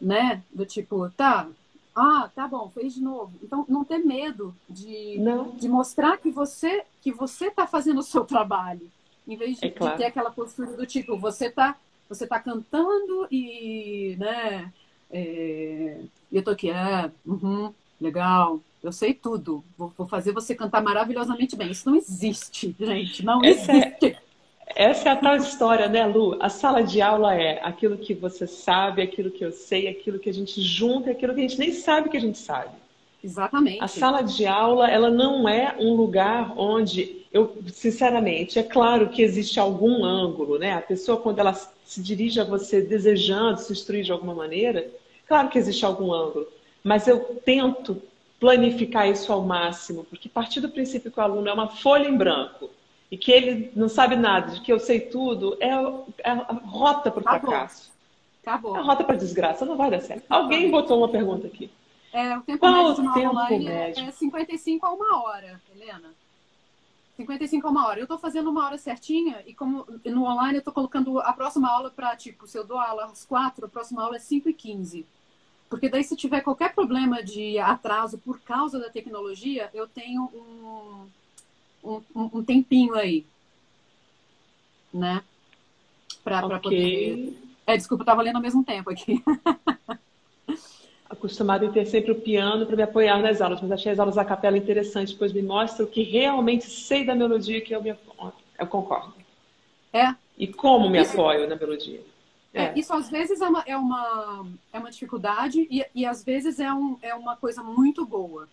[0.00, 0.42] Né?
[0.52, 1.48] Do tipo, tá,
[1.94, 3.32] ah, tá bom, fez de novo.
[3.42, 5.18] Então, não ter medo de,
[5.56, 8.90] de mostrar que você que você está fazendo o seu trabalho.
[9.26, 9.92] Em vez de, é claro.
[9.92, 11.76] de ter aquela postura do tipo, você tá,
[12.08, 14.72] você tá cantando e, né,
[15.10, 15.98] é,
[16.32, 21.54] eu tô aqui, é, uhum, legal, eu sei tudo, vou, vou, fazer você cantar maravilhosamente
[21.54, 21.70] bem.
[21.70, 24.06] Isso não existe, gente, não essa é existe.
[24.06, 26.36] É, essa é a tal história, né, Lu?
[26.42, 30.30] A sala de aula é aquilo que você sabe, aquilo que eu sei, aquilo que
[30.30, 32.81] a gente junta, aquilo que a gente nem sabe que a gente sabe.
[33.22, 33.82] Exatamente.
[33.82, 39.22] A sala de aula, ela não é um lugar onde eu, sinceramente, é claro que
[39.22, 40.74] existe algum ângulo, né?
[40.74, 44.86] A pessoa, quando ela se dirige a você desejando se instruir de alguma maneira,
[45.26, 46.46] claro que existe algum ângulo,
[46.82, 48.02] mas eu tento
[48.40, 52.16] planificar isso ao máximo, porque partir do princípio que o aluno é uma folha em
[52.16, 52.68] branco
[53.08, 57.10] e que ele não sabe nada, de que eu sei tudo, é, é a rota
[57.10, 57.92] para o fracasso.
[58.42, 58.76] Acabou.
[58.76, 60.24] É a rota para desgraça, não vai dar certo.
[60.28, 61.70] Alguém botou uma pergunta aqui.
[62.12, 64.04] É, o tempo Qual médio de uma aula médio?
[64.04, 66.10] é 55 a uma hora, Helena.
[67.16, 68.00] 55 a uma hora.
[68.00, 71.70] Eu estou fazendo uma hora certinha e como no online eu estou colocando a próxima
[71.70, 74.52] aula para, tipo, se eu dou aula às quatro, a próxima aula é 5 e
[74.52, 75.06] 15.
[75.70, 81.08] Porque daí se tiver qualquer problema de atraso por causa da tecnologia, eu tenho um,
[82.14, 83.24] um, um tempinho aí.
[84.92, 85.22] Né?
[86.22, 86.58] Para okay.
[86.58, 87.38] poder...
[87.66, 89.22] É, desculpa, eu estava lendo ao mesmo tempo aqui.
[91.12, 94.16] acostumada em ter sempre o piano para me apoiar nas aulas, mas achei as aulas
[94.16, 97.90] a capela interessantes, pois me mostra o que realmente sei da melodia que eu, me,
[97.90, 99.12] eu concordo.
[99.92, 100.14] É.
[100.38, 102.00] E como me isso, apoio na melodia.
[102.54, 102.64] É.
[102.64, 102.72] é.
[102.74, 106.72] isso às vezes é uma, é uma, é uma dificuldade e, e às vezes é,
[106.72, 108.48] um, é uma coisa muito boa.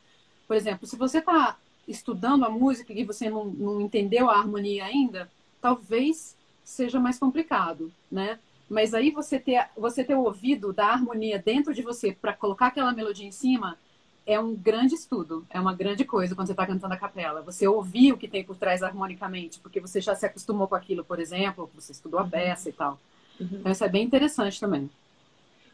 [0.45, 4.86] Por exemplo, se você está estudando a música e você não, não entendeu a harmonia
[4.86, 5.30] ainda,
[5.62, 8.38] talvez seja mais complicado, né?
[8.69, 12.67] Mas aí você ter, você ter o ouvido da harmonia dentro de você para colocar
[12.67, 13.77] aquela melodia em cima
[14.25, 17.41] é um grande estudo, é uma grande coisa quando você está cantando a capela.
[17.41, 21.03] Você ouvir o que tem por trás harmonicamente, porque você já se acostumou com aquilo,
[21.03, 22.29] por exemplo, você estudou a uhum.
[22.29, 22.99] peça e tal.
[23.39, 23.47] Uhum.
[23.53, 24.88] Então isso é bem interessante também.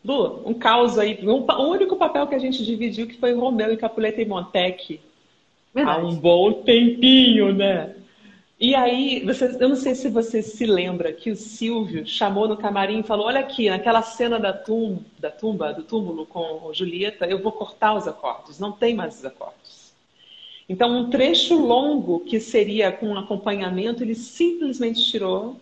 [0.05, 1.19] Lu, um caos aí.
[1.27, 5.01] Um, o único papel que a gente dividiu que foi Romeu e Capuleta e Montec.
[5.73, 5.99] Verdade.
[5.99, 7.94] Há um bom tempinho, né?
[8.57, 12.55] E aí, você, eu não sei se você se lembra que o Silvio chamou no
[12.55, 17.25] camarim e falou: Olha aqui, naquela cena da, tum, da tumba, do túmulo com Julieta,
[17.25, 19.93] eu vou cortar os acordes, não tem mais os acordes.
[20.69, 25.59] Então, um trecho longo que seria com um acompanhamento, ele simplesmente tirou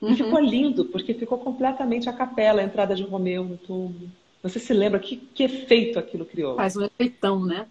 [0.00, 0.10] uhum.
[0.10, 4.10] e ficou lindo, porque ficou completamente a capela, a entrada de Romeu no túmulo.
[4.42, 6.56] Você se lembra que, que efeito aquilo criou?
[6.56, 7.66] Faz um efeitão, né?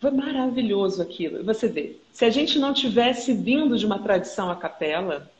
[0.00, 1.44] Foi maravilhoso aquilo.
[1.44, 5.30] Você vê, se a gente não tivesse vindo de uma tradição a capela,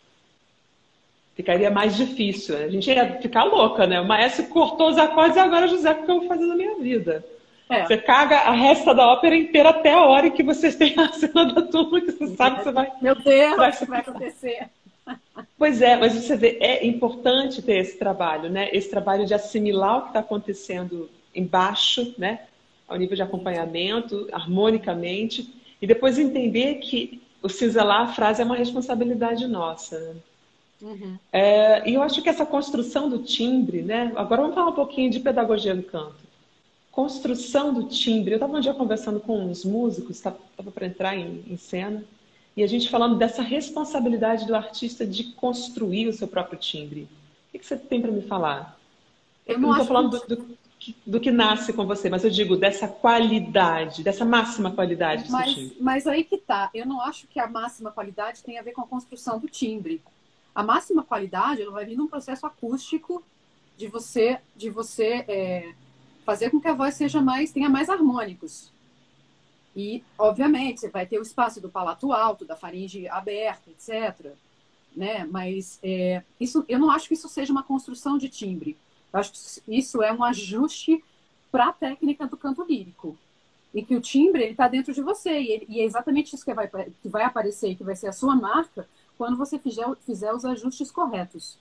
[1.34, 2.56] ficaria mais difícil.
[2.56, 4.00] A gente ia ficar louca, né?
[4.00, 6.76] O maestro cortou os acordes e agora, José, o que eu vou fazer na minha
[6.76, 7.24] vida?
[7.70, 7.84] É.
[7.84, 11.44] Você caga a resta da ópera inteira até a hora que vocês têm a cena
[11.44, 12.90] da turma, que você sabe que você vai.
[13.00, 13.72] Meu Deus, vai...
[13.72, 14.68] vai acontecer?
[15.56, 18.68] Pois é, mas você vê, é importante ter esse trabalho, né?
[18.72, 22.40] Esse trabalho de assimilar o que está acontecendo embaixo, né?
[22.88, 28.56] Ao nível de acompanhamento, harmonicamente, e depois entender que o cinzelar a frase é uma
[28.56, 29.98] responsabilidade nossa.
[30.00, 30.14] Né?
[30.82, 31.18] Uhum.
[31.32, 34.12] É, e eu acho que essa construção do timbre, né?
[34.16, 36.16] Agora vamos falar um pouquinho de pedagogia do canto.
[36.90, 38.32] Construção do timbre.
[38.32, 40.38] Eu estava um dia conversando com uns músicos, estava
[40.72, 42.04] para entrar em, em, cena,
[42.56, 47.02] e a gente falando dessa responsabilidade do artista de construir o seu próprio timbre.
[47.02, 48.78] O que, que você tem para me falar?
[49.46, 50.28] Eu não, estou falando que...
[50.28, 50.58] do, do,
[51.04, 55.72] do que nasce com você, mas eu digo dessa qualidade, dessa máxima qualidade mas.
[55.80, 56.70] Mas aí que tá.
[56.72, 60.00] Eu não acho que a máxima qualidade tem a ver com a construção do timbre.
[60.54, 63.22] A máxima qualidade ela vai vir num processo acústico
[63.76, 65.72] de você, de você é,
[66.24, 68.72] fazer com que a voz seja mais, tenha mais harmônicos.
[69.74, 74.32] E, obviamente, você vai ter o espaço do palato alto, da faringe aberta, etc.
[74.96, 75.24] Né?
[75.30, 78.76] Mas é, isso, eu não acho que isso seja uma construção de timbre.
[79.12, 81.02] Eu acho que isso é um ajuste
[81.50, 83.16] para a técnica do canto lírico.
[83.74, 85.40] E que o timbre está dentro de você.
[85.40, 88.12] E, ele, e, é exatamente isso que vai, que vai aparecer, que vai ser a
[88.12, 91.58] sua marca, quando você fizer, fizer os ajustes corretos.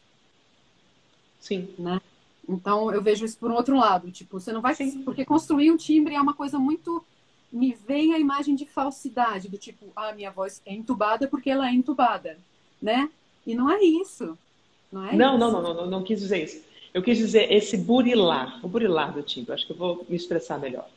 [1.39, 1.69] Sim.
[1.77, 2.01] Né?
[2.47, 4.12] Então, eu vejo isso por um outro lado.
[4.12, 4.75] Tipo, você não vai...
[4.75, 5.03] Sim.
[5.03, 7.03] Porque construir um timbre é uma coisa muito...
[7.49, 11.69] Me vem a imagem de falsidade, do tipo, ah, minha voz é entubada porque ela
[11.69, 12.38] é entubada,
[12.81, 13.10] né?
[13.45, 14.38] E não é isso.
[14.91, 15.39] Não, é não, isso.
[15.39, 16.62] não, não, não, não, não quis dizer isso.
[16.93, 20.60] Eu quis dizer esse burilar, o burilar do timbre, acho que eu vou me expressar
[20.60, 20.88] melhor.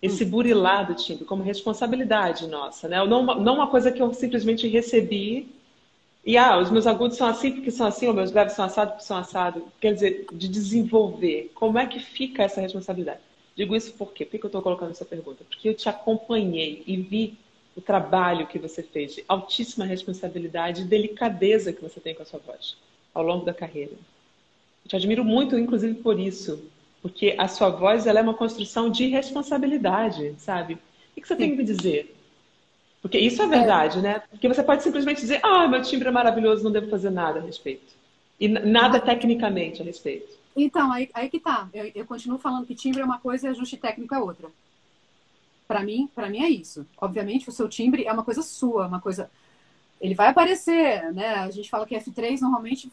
[0.00, 0.30] Esse hum.
[0.30, 3.04] burilar do timbre como responsabilidade nossa, né?
[3.04, 5.48] Não, não uma coisa que eu simplesmente recebi
[6.24, 8.94] e, ah, os meus agudos são assim porque são assim, ou meus graves são assados
[8.94, 9.62] porque são assados.
[9.80, 11.50] Quer dizer, de desenvolver.
[11.54, 13.20] Como é que fica essa responsabilidade?
[13.56, 14.24] Digo isso por quê?
[14.24, 15.44] Por que eu estou colocando essa pergunta?
[15.48, 17.38] Porque eu te acompanhei e vi
[17.74, 22.26] o trabalho que você fez de altíssima responsabilidade e delicadeza que você tem com a
[22.26, 22.76] sua voz
[23.14, 23.92] ao longo da carreira.
[24.86, 26.62] Te admiro muito, inclusive, por isso.
[27.02, 30.74] Porque a sua voz ela é uma construção de responsabilidade, sabe?
[31.16, 32.16] O que você tem que dizer?
[33.00, 34.02] Porque isso é verdade, é.
[34.02, 34.22] né?
[34.30, 37.42] Porque você pode simplesmente dizer, ah, meu timbre é maravilhoso, não devo fazer nada a
[37.42, 37.94] respeito.
[38.38, 40.40] E nada tecnicamente a respeito.
[40.56, 41.68] Então, aí, aí que tá.
[41.72, 44.48] Eu, eu, continuo falando que timbre é uma coisa e ajuste técnico é outra.
[45.66, 46.86] Para mim, para mim é isso.
[47.00, 49.30] Obviamente, o seu timbre é uma coisa sua, uma coisa
[50.00, 51.34] ele vai aparecer, né?
[51.34, 52.90] A gente fala que F3 normalmente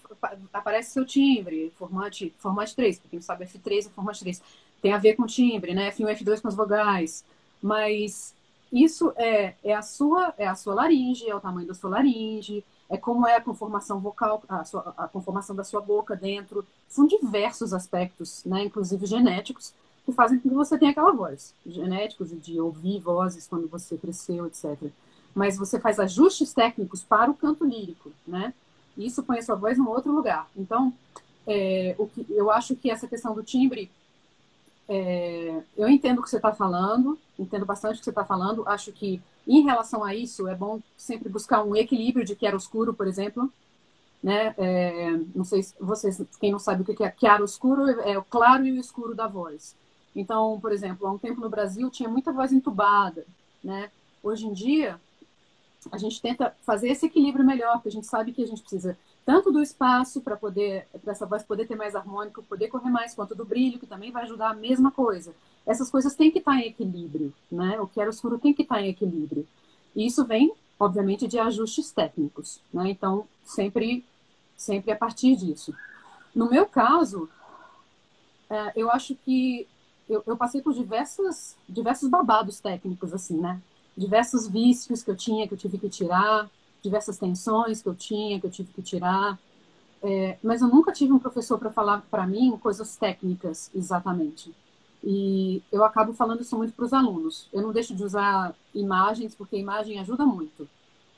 [0.51, 4.41] aparece seu timbre, formate, formate 3, para quem sabe, F3 é formate 3.
[4.81, 5.89] Tem a ver com timbre, né?
[5.91, 7.23] F1 F2 com as vogais.
[7.61, 8.35] Mas
[8.71, 12.63] isso é, é, a sua, é a sua laringe, é o tamanho da sua laringe,
[12.89, 16.65] é como é a conformação vocal, a, sua, a conformação da sua boca dentro.
[16.89, 18.65] São diversos aspectos, né?
[18.65, 19.73] Inclusive genéticos,
[20.05, 21.55] que fazem com que você tenha aquela voz.
[21.65, 24.91] Genéticos de ouvir vozes quando você cresceu, etc
[25.37, 28.55] mas você faz ajustes técnicos para o canto lírico, né?
[28.97, 30.49] Isso põe a sua voz num outro lugar.
[30.57, 30.91] Então,
[31.45, 33.91] é, o que, eu acho que essa questão do timbre,
[34.89, 38.67] é, eu entendo o que você está falando, entendo bastante o que você está falando.
[38.67, 43.05] Acho que, em relação a isso, é bom sempre buscar um equilíbrio de chiaro-escuro, por
[43.05, 43.47] exemplo.
[44.23, 44.55] Né?
[44.57, 48.65] É, não sei se vocês, quem não sabe o que é chiaro-escuro, é o claro
[48.65, 49.75] e o escuro da voz.
[50.15, 53.23] Então, por exemplo, há um tempo no Brasil tinha muita voz entubada,
[53.63, 53.91] né?
[54.23, 54.99] Hoje em dia,
[55.91, 58.97] a gente tenta fazer esse equilíbrio melhor, porque a gente sabe que a gente precisa
[59.25, 63.13] tanto do espaço para poder para essa voz poder ter mais harmônico, poder correr mais,
[63.13, 65.33] quanto do brilho, que também vai ajudar a mesma coisa.
[65.65, 67.79] Essas coisas têm que estar em equilíbrio, né?
[67.79, 69.45] O que escuro tem que estar em equilíbrio.
[69.95, 72.89] E isso vem, obviamente, de ajustes técnicos, né?
[72.89, 74.05] Então, sempre
[74.57, 75.73] sempre a partir disso.
[76.33, 77.29] No meu caso,
[78.49, 79.67] é, eu acho que
[80.09, 83.61] eu, eu, passei por diversos, diversos babados técnicos, assim, né?
[83.97, 86.49] Diversos vícios que eu tinha, que eu tive que tirar,
[86.81, 89.39] diversas tensões que eu tinha, que eu tive que tirar.
[90.03, 94.53] É, mas eu nunca tive um professor para falar para mim coisas técnicas, exatamente.
[95.03, 97.47] E eu acabo falando isso muito para os alunos.
[97.51, 100.67] Eu não deixo de usar imagens, porque a imagem ajuda muito.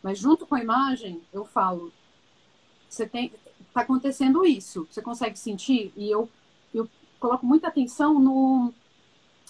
[0.02, 1.92] Mas junto com a imagem, eu falo,
[2.88, 3.34] você tem,
[3.68, 5.94] está acontecendo isso, você consegue sentir?
[5.96, 6.30] E eu,
[6.74, 6.90] eu
[7.20, 8.74] coloco muita atenção no,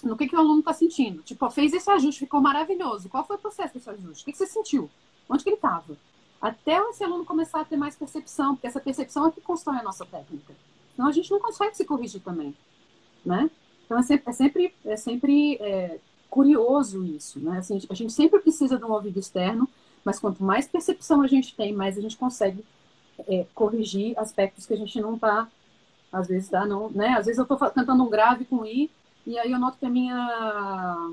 [0.02, 1.22] no que, que o aluno está sentindo.
[1.22, 3.08] Tipo, fez esse ajuste, ficou maravilhoso.
[3.08, 4.22] Qual foi o processo desse ajuste?
[4.22, 4.90] O que, que você sentiu?
[5.28, 5.96] Onde que ele estava?
[6.40, 9.82] Até esse aluno começar a ter mais percepção, porque essa percepção é que constrói a
[9.82, 10.54] nossa técnica.
[10.94, 12.54] Então a gente não consegue se corrigir também,
[13.24, 13.50] né?
[13.84, 15.98] Então é sempre, é sempre, é sempre é,
[16.30, 17.58] curioso isso, né?
[17.58, 19.68] Assim, a gente sempre precisa de um ouvido externo,
[20.04, 22.64] mas quanto mais percepção a gente tem, mais a gente consegue
[23.28, 25.48] é, corrigir aspectos que a gente não está,
[26.12, 27.10] às vezes tá, não, né?
[27.18, 28.90] Às vezes eu estou cantando um grave com i
[29.30, 31.12] e aí eu noto que a minha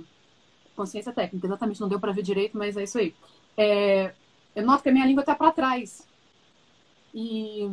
[0.76, 3.14] consciência técnica, exatamente, não deu para ver direito, mas é isso aí.
[3.56, 4.12] É,
[4.56, 6.08] eu noto que a minha língua está para trás.
[7.14, 7.70] E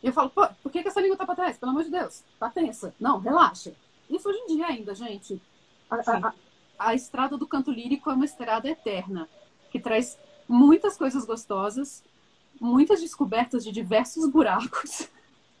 [0.00, 1.58] eu falo, pô, por que, que essa língua está para trás?
[1.58, 2.94] Pelo amor de Deus, tá tensa.
[3.00, 3.74] Não, relaxa.
[4.08, 5.42] Isso hoje em dia ainda, gente.
[5.90, 6.34] A, a, a,
[6.90, 9.28] a estrada do canto lírico é uma estrada eterna,
[9.72, 10.16] que traz
[10.48, 12.04] muitas coisas gostosas,
[12.60, 15.10] muitas descobertas de diversos buracos,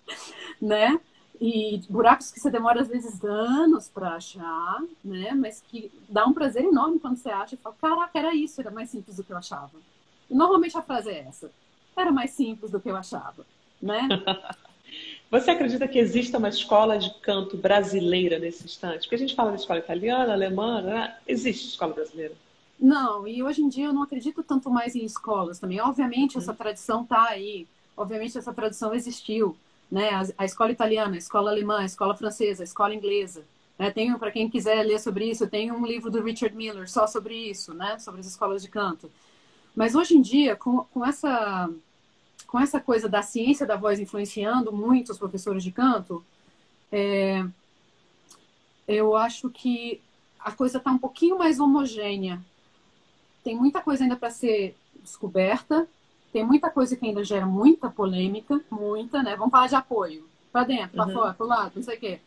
[0.62, 1.00] né?
[1.40, 5.32] E buracos que você demora às vezes anos para achar, né?
[5.32, 8.70] Mas que dá um prazer enorme quando você acha e fala: caraca, era isso, era
[8.70, 9.72] mais simples do que eu achava.
[10.30, 11.50] E normalmente a frase é essa:
[11.96, 13.44] era mais simples do que eu achava,
[13.82, 14.08] né?
[15.30, 19.00] Você acredita que exista uma escola de canto brasileira nesse instante?
[19.00, 21.16] Porque a gente fala de escola italiana, alemã, né?
[21.26, 22.34] existe escola brasileira?
[22.78, 25.80] Não, e hoje em dia eu não acredito tanto mais em escolas também.
[25.80, 26.56] Obviamente essa uhum.
[26.56, 27.66] tradição está aí,
[27.96, 29.56] obviamente essa tradição existiu,
[29.94, 30.10] né?
[30.10, 33.44] A, a, escola italiana, a escola alemã, a escola francesa, a escola inglesa.
[33.78, 33.92] Né?
[33.92, 37.36] Tenho, para quem quiser ler sobre isso, tem um livro do Richard Miller só sobre
[37.36, 37.96] isso, né?
[38.00, 39.08] Sobre as escolas de canto.
[39.76, 41.70] Mas hoje em dia, com, com essa
[42.48, 46.24] com essa coisa da ciência da voz influenciando muito os professores de canto,
[46.90, 47.44] é,
[48.86, 50.00] eu acho que
[50.38, 52.40] a coisa está um pouquinho mais homogênea
[53.44, 55.86] tem muita coisa ainda para ser descoberta,
[56.34, 59.36] tem muita coisa que ainda gera muita polêmica, muita, né?
[59.36, 60.28] Vamos falar de apoio.
[60.50, 61.12] Para dentro, para uhum.
[61.12, 62.20] fora, para o lado, não sei o quê.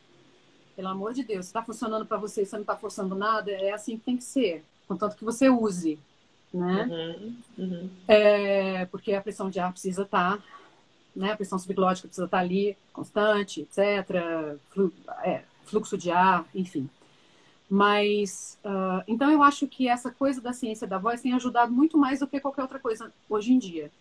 [0.77, 3.71] Pelo amor de Deus, se está funcionando para você você não está forçando nada, é
[3.71, 4.63] assim que tem que ser.
[4.87, 5.99] Contanto que você use,
[6.53, 6.85] né?
[6.89, 7.35] Uhum.
[7.57, 7.89] Uhum.
[8.07, 10.43] É, porque a pressão de ar precisa estar, tá,
[11.13, 11.33] né?
[11.33, 14.57] A pressão subglótica precisa estar tá ali, constante, etc.
[14.69, 16.89] Flu, é, fluxo de ar, enfim.
[17.69, 21.97] Mas, uh, então eu acho que essa coisa da ciência da voz tem ajudado muito
[21.97, 23.91] mais do que qualquer outra coisa hoje em dia.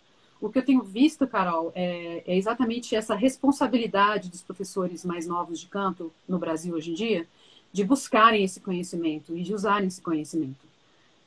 [0.40, 5.59] O que eu tenho visto, Carol, é, é exatamente essa responsabilidade dos professores mais novos
[5.59, 7.26] de canto no Brasil hoje em dia,
[7.72, 10.66] de buscarem esse conhecimento e de usarem esse conhecimento.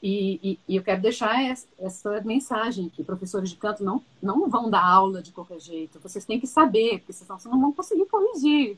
[0.01, 1.43] E, e, e, eu quero deixar
[1.77, 5.99] essa, mensagem aqui: professores de canto não, não vão dar aula de qualquer jeito.
[5.99, 8.77] Vocês têm que saber, porque senão vocês não vão conseguir corrigir.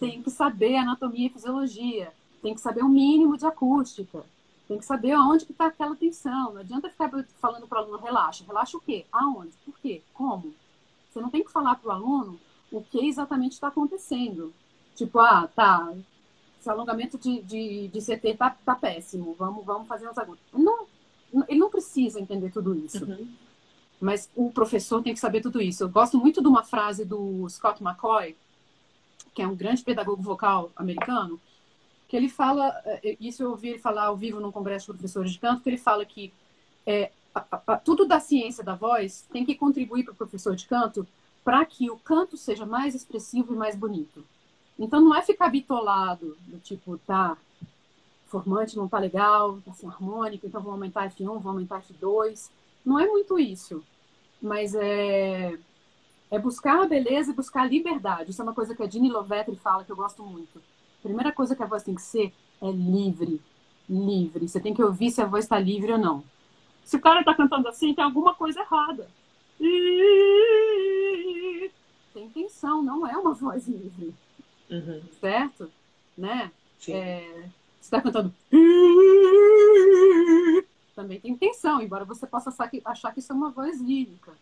[0.00, 2.10] Tem que saber anatomia e fisiologia
[2.44, 4.22] tem que saber o mínimo de acústica,
[4.68, 6.52] tem que saber aonde que está aquela tensão.
[6.52, 8.44] Não adianta ficar falando para o aluno, relaxa.
[8.46, 9.06] Relaxa o quê?
[9.10, 9.52] Aonde?
[9.64, 10.02] Por quê?
[10.12, 10.52] Como?
[11.08, 12.38] Você não tem que falar para o aluno
[12.70, 14.52] o que exatamente está acontecendo.
[14.94, 15.90] Tipo, ah, tá,
[16.60, 20.42] esse alongamento de, de, de CT tá, tá péssimo, vamos, vamos fazer uns agudos.
[20.52, 20.86] Não,
[21.48, 23.06] ele não precisa entender tudo isso.
[23.06, 23.26] Uhum.
[23.98, 25.84] Mas o professor tem que saber tudo isso.
[25.84, 28.36] Eu gosto muito de uma frase do Scott McCoy,
[29.34, 31.40] que é um grande pedagogo vocal americano,
[32.14, 35.32] que ele fala, é, isso eu ouvi ele falar ao vivo num congresso de professores
[35.32, 36.32] de canto, que ele fala que
[36.86, 40.64] é, a, a, tudo da ciência da voz tem que contribuir para o professor de
[40.64, 41.04] canto
[41.42, 44.24] para que o canto seja mais expressivo e mais bonito.
[44.78, 47.36] Então não é ficar bitolado, do tipo, tá,
[48.28, 52.48] formante não tá legal, tá sem harmônico, então vou aumentar F1, vou aumentar F2.
[52.84, 53.82] Não é muito isso,
[54.40, 55.58] mas é,
[56.30, 58.30] é buscar a beleza e buscar a liberdade.
[58.30, 60.62] Isso é uma coisa que a Dini Lovetri fala que eu gosto muito
[61.04, 63.40] primeira coisa que a voz tem que ser é livre.
[63.88, 64.48] Livre.
[64.48, 66.24] Você tem que ouvir se a voz está livre ou não.
[66.82, 69.08] Se o cara está cantando assim, tem alguma coisa errada.
[72.14, 74.14] Tem tensão, não é uma voz livre.
[74.70, 75.02] Uhum.
[75.20, 75.70] Certo?
[76.16, 76.50] Né?
[76.88, 77.48] É,
[77.80, 78.32] você está cantando.
[80.96, 84.32] Também tem tensão, embora você possa achar que isso é uma voz lírica.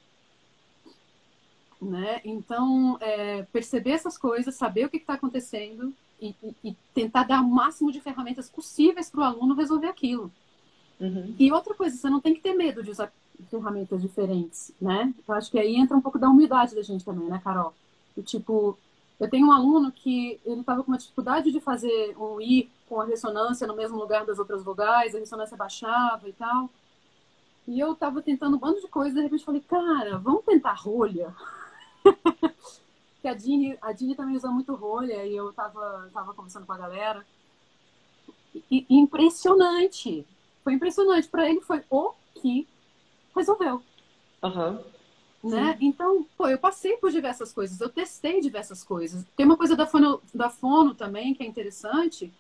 [1.81, 2.21] Né?
[2.25, 5.93] Então, é, perceber essas coisas, saber o que está acontecendo
[6.23, 10.31] e, e, tentar dar o máximo de ferramentas possíveis para o aluno resolver aquilo.
[11.01, 11.35] Uhum.
[11.39, 13.13] E outra coisa, você não tem que ter medo de usar
[13.51, 15.13] ferramentas diferentes, né?
[15.27, 17.75] Eu acho que aí entra um pouco da humildade da gente também, né, Carol?
[18.17, 18.79] E, tipo,
[19.19, 23.01] eu tenho um aluno que ele estava com uma dificuldade de fazer um I com
[23.01, 26.71] a ressonância no mesmo lugar das outras vogais, a ressonância baixava e tal.
[27.67, 31.35] E eu estava tentando um bando de coisas, de repente falei, cara, vamos tentar rolha.
[33.23, 36.73] que a Dini, a Dini também usa muito rolha e eu tava, tava conversando com
[36.73, 37.25] a galera.
[38.69, 40.27] E, impressionante.
[40.65, 41.29] Foi impressionante.
[41.29, 42.67] Para ele foi o que
[43.35, 43.81] resolveu.
[44.43, 44.81] Uhum.
[45.45, 45.79] Né?
[45.81, 49.25] Então, pô, eu passei por diversas coisas, eu testei diversas coisas.
[49.37, 52.33] Tem uma coisa da fono, da fono também que é interessante,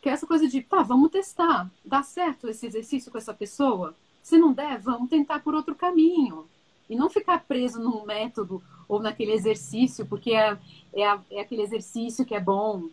[0.00, 1.70] que é essa coisa de, tá, vamos testar.
[1.84, 3.94] Dá certo esse exercício com essa pessoa?
[4.22, 6.48] Se não der, vamos tentar por outro caminho.
[6.88, 10.56] E não ficar preso num método ou naquele exercício, porque é,
[10.94, 12.84] é, é aquele exercício que é bom.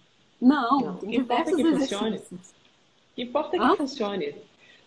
[0.42, 2.00] Não, não tem diversos que exercícios.
[2.00, 2.18] Funcione.
[2.18, 3.76] O que importa é que Hã?
[3.76, 4.36] funcione.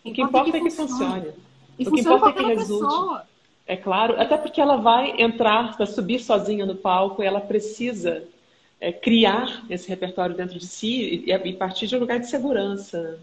[0.03, 1.31] O que importa, é que funcione.
[1.77, 2.83] E o que importa é que resulte.
[2.83, 3.27] Pessoa.
[3.65, 8.23] É claro, até porque ela vai entrar, vai subir sozinha no palco e ela precisa
[8.81, 13.19] é, criar esse repertório dentro de si e, e partir de um lugar de segurança.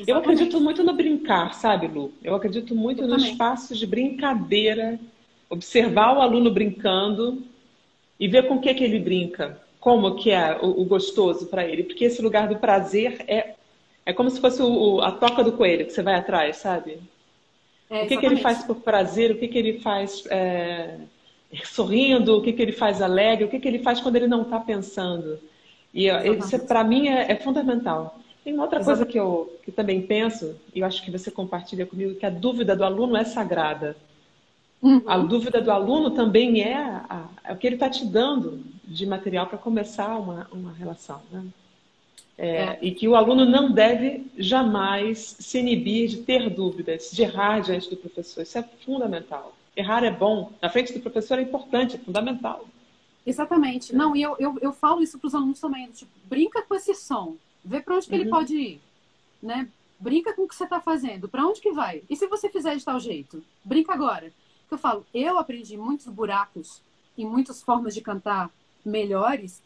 [0.00, 0.10] Exatamente.
[0.10, 2.12] Eu acredito muito no brincar, sabe, Lu?
[2.22, 4.98] Eu acredito muito nos espaços de brincadeira,
[5.50, 7.42] observar o aluno brincando
[8.18, 11.64] e ver com o que, que ele brinca, como que é o, o gostoso para
[11.64, 13.54] ele, porque esse lugar do prazer é,
[14.06, 16.98] é como se fosse o, a toca do coelho que você vai atrás, sabe?
[17.90, 20.98] É, o que, que ele faz por prazer, o que, que ele faz é,
[21.64, 24.42] sorrindo, o que, que ele faz alegre, o que, que ele faz quando ele não
[24.42, 25.40] está pensando.
[25.92, 28.16] E isso, para mim, é, é fundamental.
[28.44, 31.84] Tem uma outra coisa que eu que também penso, e eu acho que você compartilha
[31.84, 33.96] comigo, que a dúvida do aluno é sagrada.
[34.82, 35.02] Uhum.
[35.06, 39.06] A dúvida do aluno também é, a, é o que ele está te dando de
[39.06, 41.20] material para começar uma, uma relação.
[41.30, 41.44] Né?
[42.38, 42.78] É, é.
[42.80, 47.90] E que o aluno não deve jamais se inibir de ter dúvidas, de errar diante
[47.90, 48.42] do professor.
[48.42, 49.54] Isso é fundamental.
[49.76, 52.66] Errar é bom, na frente do professor é importante, é fundamental.
[53.26, 53.94] Exatamente.
[53.94, 55.88] Não, e eu, eu, eu falo isso para os alunos também.
[55.90, 57.36] Tipo, brinca com esse som.
[57.62, 58.20] Vê para onde que uhum.
[58.22, 58.80] ele pode ir.
[59.42, 59.68] Né?
[59.98, 61.28] Brinca com o que você está fazendo.
[61.28, 62.02] Para onde que vai?
[62.08, 63.44] E se você fizer de tal jeito?
[63.62, 64.32] Brinca agora.
[64.70, 66.80] Eu falo, eu aprendi muitos buracos
[67.16, 68.50] e muitas formas de cantar
[68.84, 69.62] melhores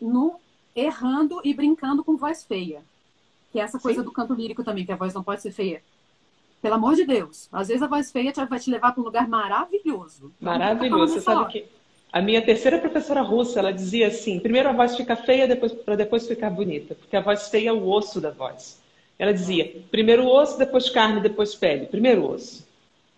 [0.00, 0.36] no
[0.74, 2.82] errando e brincando com voz feia.
[3.52, 4.04] Que é essa coisa Sim.
[4.04, 5.82] do canto lírico também, que a voz não pode ser feia.
[6.60, 7.48] Pelo amor de Deus.
[7.52, 10.32] Às vezes a voz feia vai te levar para um lugar maravilhoso.
[10.40, 11.14] Maravilhoso.
[11.14, 11.66] Você sabe que
[12.12, 15.96] a minha terceira professora russa, ela dizia assim: primeiro a voz fica feia, depois para
[15.96, 18.82] depois ficar bonita, porque a voz feia é o osso da voz.
[19.18, 21.86] Ela dizia: primeiro osso, depois carne, depois pele.
[21.86, 22.65] Primeiro osso.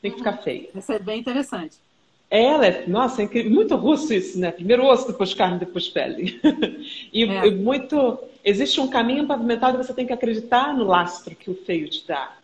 [0.01, 0.69] Tem que ficar feia.
[0.75, 1.77] Isso é bem interessante.
[2.31, 4.51] Ela é, nossa, é muito russo isso, né?
[4.51, 6.39] Primeiro osso, depois carne, depois pele.
[7.13, 7.51] e é.
[7.51, 8.19] muito.
[8.45, 12.37] Existe um caminho pavimentado, você tem que acreditar no lastro que o feio te dá.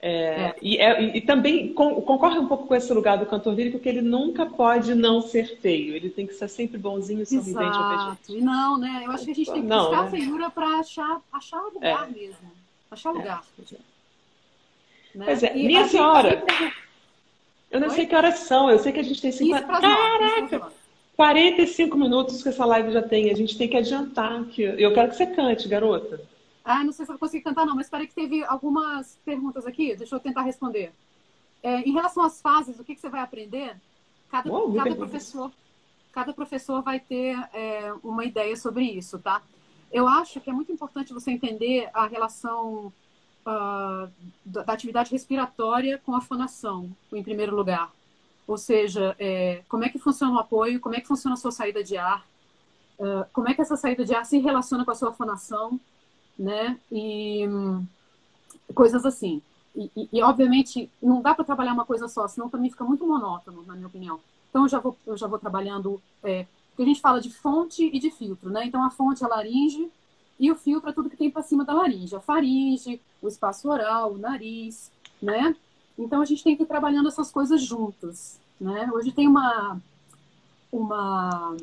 [0.00, 0.56] É, é.
[0.62, 4.00] E, é, e, também concorre um pouco com esse lugar do cantor lírico que ele
[4.00, 5.94] nunca pode não ser feio.
[5.94, 7.56] Ele tem que ser sempre bonzinho, sorridente.
[7.56, 8.36] Exato.
[8.36, 9.02] E não, né?
[9.04, 10.08] Eu acho que a gente tem que não, buscar né?
[10.08, 12.12] a feiura para achar, achar lugar é.
[12.12, 12.52] mesmo.
[12.90, 13.44] Achar lugar.
[15.14, 15.24] Né?
[15.24, 15.54] Pois é.
[15.54, 16.44] Minha senhora,
[17.70, 17.94] eu não Oi?
[17.94, 18.70] sei que horas são.
[18.70, 19.66] Eu sei que a gente tem 50...
[19.66, 20.72] Caraca!
[21.16, 23.30] 45 minutos que essa live já tem.
[23.30, 24.44] A gente tem que adiantar.
[24.44, 24.62] Que...
[24.62, 26.20] Eu quero que você cante, garota.
[26.64, 29.96] Ah, não sei se eu consegui cantar, não, mas parei que teve algumas perguntas aqui,
[29.96, 30.92] deixa eu tentar responder.
[31.62, 33.74] É, em relação às fases, o que, que você vai aprender?
[34.30, 35.50] Cada, oh, cada professor,
[36.12, 39.42] cada professor vai ter é, uma ideia sobre isso, tá?
[39.90, 42.92] Eu acho que é muito importante você entender a relação
[44.44, 47.90] da, da, atividade respiratória com a fonação, em primeiro lugar.
[48.46, 51.50] Ou seja, é, como é que funciona o apoio, como é que funciona a sua
[51.50, 52.26] saída de ar,
[52.98, 55.78] uh, como é que essa saída de ar se relaciona com a sua fonação,
[56.38, 56.78] né?
[56.90, 57.46] E
[58.74, 59.42] coisas assim.
[59.74, 63.06] E, e, e obviamente, não dá para trabalhar uma coisa só, senão também fica muito
[63.06, 64.20] monótono, na minha opinião.
[64.50, 66.00] Então, eu já vou, eu já vou trabalhando.
[66.22, 68.64] É, porque a gente fala de fonte e de filtro, né?
[68.64, 69.90] Então, a fonte é a laringe
[70.38, 72.14] e o filtro é tudo que tem para cima da laringe.
[72.14, 75.54] A faringe, o espaço oral, o nariz, né?
[75.98, 78.88] Então, a gente tem que ir trabalhando essas coisas juntas, né?
[78.92, 79.80] Hoje tem uma.
[80.70, 81.56] Uma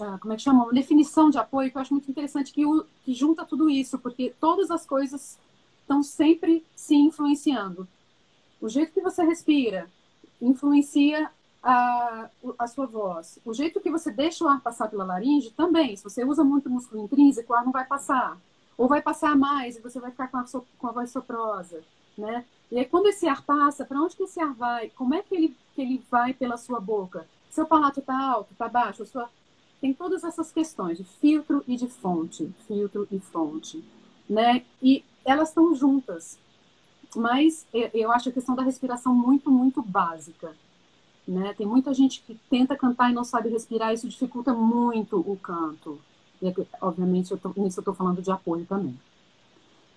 [0.00, 0.64] ah, como é que chama?
[0.64, 2.62] Uma definição de apoio que eu acho muito interessante que,
[3.04, 5.36] que junta tudo isso, porque todas as coisas
[5.80, 7.86] estão sempre se influenciando.
[8.60, 9.90] O jeito que você respira
[10.40, 11.30] influencia
[11.62, 12.28] a,
[12.58, 13.38] a sua voz.
[13.44, 15.96] O jeito que você deixa o ar passar pela laringe também.
[15.96, 18.38] Se você usa muito músculo intrínseco, o ar não vai passar.
[18.76, 21.82] Ou vai passar mais e você vai ficar com a, so, com a voz soprosa,
[22.16, 22.44] né?
[22.70, 24.90] E aí, quando esse ar passa, para onde que esse ar vai?
[24.90, 27.26] Como é que ele, que ele vai pela sua boca?
[27.50, 29.28] seu palato está alto, está baixo, sua...
[29.80, 33.84] tem todas essas questões de filtro e de fonte, filtro e fonte,
[34.28, 34.64] né?
[34.82, 36.38] E elas estão juntas,
[37.16, 40.54] mas eu acho a questão da respiração muito, muito básica,
[41.28, 41.52] né?
[41.52, 46.00] Tem muita gente que tenta cantar e não sabe respirar, isso dificulta muito o canto.
[46.40, 48.98] E, obviamente, eu tô, nisso eu estou falando de apoio também.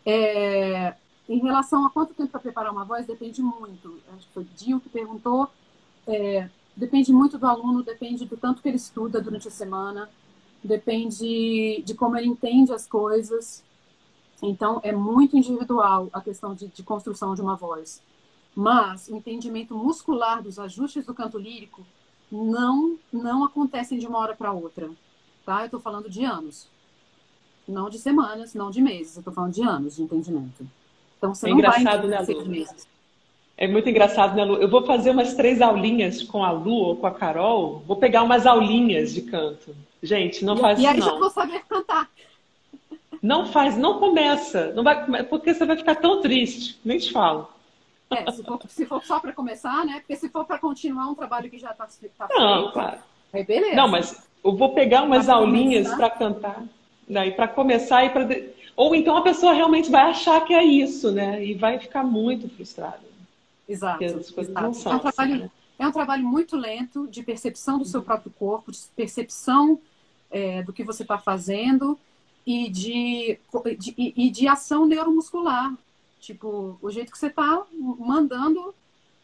[0.05, 0.93] É,
[1.29, 3.97] em relação a quanto tempo para preparar uma voz, depende muito.
[4.13, 5.49] Acho que foi Dio que perguntou.
[6.05, 10.09] É, depende muito do aluno, depende do tanto que ele estuda durante a semana,
[10.61, 13.63] depende de como ele entende as coisas.
[14.43, 18.01] Então, é muito individual a questão de, de construção de uma voz.
[18.55, 21.85] Mas o entendimento muscular dos ajustes do canto lírico
[22.31, 24.89] não, não acontecem de uma hora para outra.
[25.45, 25.61] Tá?
[25.61, 26.67] Eu estou falando de anos.
[27.67, 29.15] Não de semanas, não de meses.
[29.15, 30.67] Eu estou falando de anos de entendimento.
[31.17, 32.45] Então, você é não engraçado, vai né, Lu?
[32.45, 32.87] meses.
[33.57, 34.55] É muito engraçado, né, Lu?
[34.55, 37.83] Eu vou fazer umas três aulinhas com a Lu ou com a Carol.
[37.85, 39.75] Vou pegar umas aulinhas de canto.
[40.01, 42.09] Gente, não faz e, isso, E aí já vou saber cantar.
[43.21, 44.73] Não faz, não começa.
[44.73, 46.79] Não vai, porque você vai ficar tão triste.
[46.83, 47.47] Nem te falo.
[48.11, 49.99] É, se for, se for só para começar, né?
[49.99, 51.87] Porque se for para continuar um trabalho que já está
[52.17, 52.99] tá Não, feito, claro.
[53.31, 53.75] aí beleza.
[53.75, 56.63] Não, mas eu vou pegar umas pra aulinhas para cantar.
[57.07, 57.27] Né?
[57.27, 58.27] E para começar e para
[58.75, 61.43] ou então a pessoa realmente vai achar que é isso, né?
[61.43, 63.01] E vai ficar muito frustrada.
[63.67, 64.03] Exato.
[64.03, 64.73] exato.
[64.73, 65.51] São, é, um trabalho, assim, né?
[65.77, 69.79] é um trabalho muito lento de percepção do seu próprio corpo, de percepção
[70.29, 71.97] é, do que você está fazendo
[72.45, 73.37] e de,
[73.77, 75.73] de, e de ação neuromuscular.
[76.21, 78.73] Tipo, o jeito que você está mandando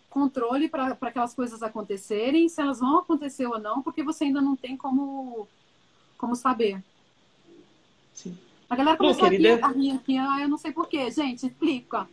[0.10, 4.56] controle para aquelas coisas acontecerem, se elas vão acontecer ou não, porque você ainda não
[4.56, 5.48] tem como,
[6.18, 6.84] como saber.
[8.16, 8.36] Sim.
[8.68, 9.64] A galera começou Bom, querida...
[9.64, 11.12] a rir aqui, ah, eu não sei porquê.
[11.12, 12.10] Gente, explica.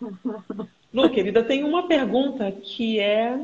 [0.92, 3.38] Lu, querida, tem uma pergunta que é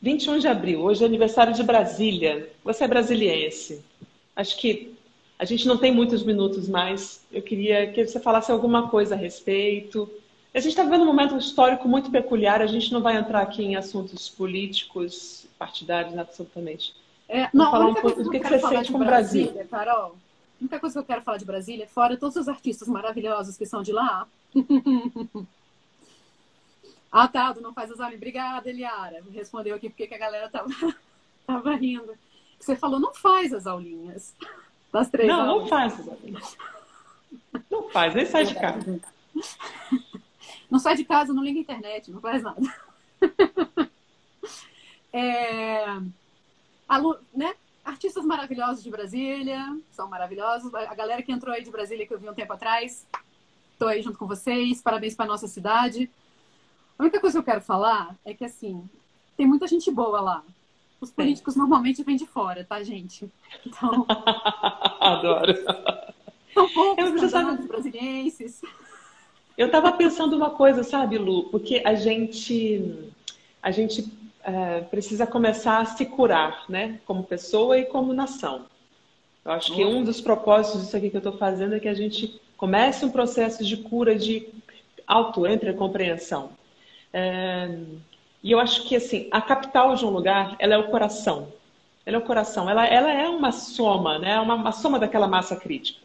[0.00, 2.48] 21 de abril, hoje é aniversário de Brasília.
[2.62, 3.84] Você é brasiliense.
[4.36, 4.94] Acho que
[5.40, 7.24] a gente não tem muitos minutos mais.
[7.32, 10.06] Eu queria que você falasse alguma coisa a respeito.
[10.54, 12.60] A gente está vivendo um momento histórico muito peculiar.
[12.60, 16.94] A gente não vai entrar aqui em assuntos políticos, partidários, absolutamente.
[17.26, 19.44] É, não, falar um pouco do que, que você sente com o Brasil.
[19.44, 22.86] Brasília, Carol, a única coisa que eu quero falar de Brasília, fora todos os artistas
[22.86, 24.28] maravilhosos que são de lá.
[27.10, 28.16] ah, tá, não faz as aulas.
[28.16, 29.24] Obrigada, Eliara.
[29.32, 30.68] Respondeu aqui porque que a galera tava,
[31.46, 32.12] tava rindo.
[32.58, 34.34] Você falou, não faz as aulinhas.
[34.92, 35.62] Das três Não, aulas.
[35.62, 36.08] não faz.
[37.70, 39.00] Não faz, nem sai de casa.
[40.70, 42.60] Não sai de casa, não liga a internet, não faz nada.
[45.12, 45.86] É
[47.34, 47.54] né?
[47.84, 50.72] Artistas maravilhosos de Brasília, são maravilhosos.
[50.74, 53.06] A galera que entrou aí de Brasília que eu vi um tempo atrás,
[53.72, 54.82] estou aí junto com vocês.
[54.82, 56.10] Parabéns para nossa cidade.
[56.98, 58.88] A única coisa que eu quero falar é que assim
[59.36, 60.44] tem muita gente boa lá.
[61.00, 61.60] Os políticos Sim.
[61.60, 63.30] normalmente vêm de fora, tá, gente?
[63.66, 64.04] Então.
[65.00, 65.54] Adoro.
[66.52, 67.66] São poucos sabe...
[67.66, 68.60] brasilienses.
[69.56, 71.44] Eu estava pensando uma coisa, sabe, Lu?
[71.50, 73.12] Porque a gente,
[73.62, 74.10] a gente
[74.42, 77.00] é, precisa começar a se curar, né?
[77.06, 78.66] Como pessoa e como nação.
[79.44, 81.94] Eu acho que um dos propósitos disso aqui que eu estou fazendo é que a
[81.94, 84.46] gente comece um processo de cura de
[85.06, 86.50] auto entre compreensão.
[87.12, 87.78] É,
[88.42, 91.48] e eu acho que assim a capital de um lugar, ela é o coração.
[92.04, 92.68] Ela é o coração.
[92.68, 94.40] Ela, ela é uma soma, né?
[94.40, 96.00] Uma, uma soma daquela massa crítica.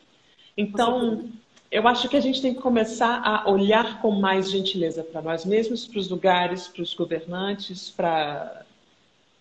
[0.57, 1.25] Então
[1.71, 5.45] eu acho que a gente tem que começar a olhar com mais gentileza para nós
[5.45, 8.63] mesmos, para os lugares, para os governantes, para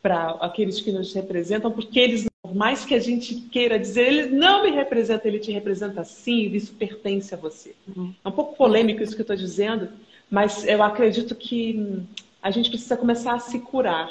[0.02, 4.36] para aqueles que nos representam, porque eles, por mais que a gente queira dizer, ele
[4.36, 7.74] não me representa, ele te representa sim, isso pertence a você.
[7.88, 8.12] Uhum.
[8.22, 9.88] É um pouco polêmico isso que eu estou dizendo,
[10.30, 12.04] mas eu acredito que
[12.44, 14.08] a gente precisa começar a se curar.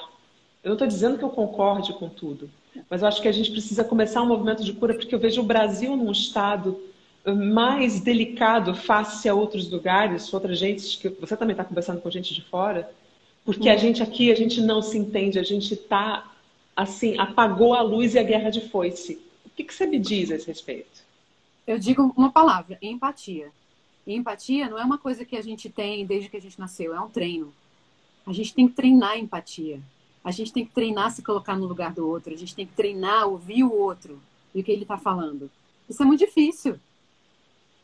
[0.63, 2.49] Eu não estou dizendo que eu concorde com tudo,
[2.89, 5.41] mas eu acho que a gente precisa começar um movimento de cura, porque eu vejo
[5.41, 6.81] o Brasil num estado
[7.23, 12.33] mais delicado face a outros lugares, outras gente que você também está conversando com gente
[12.33, 12.91] de fora,
[13.45, 16.27] porque a gente aqui a gente não se entende, a gente está
[16.75, 19.21] assim apagou a luz e a guerra de foice.
[19.45, 21.03] O que, que você me diz a esse respeito?
[21.67, 23.51] Eu digo uma palavra: empatia.
[24.07, 26.95] E empatia não é uma coisa que a gente tem desde que a gente nasceu,
[26.95, 27.53] é um treino.
[28.25, 29.81] A gente tem que treinar a empatia.
[30.23, 32.33] A gente tem que treinar se colocar no lugar do outro.
[32.33, 34.19] A gente tem que treinar ouvir o outro
[34.55, 35.51] e o que ele está falando.
[35.89, 36.79] Isso é muito difícil.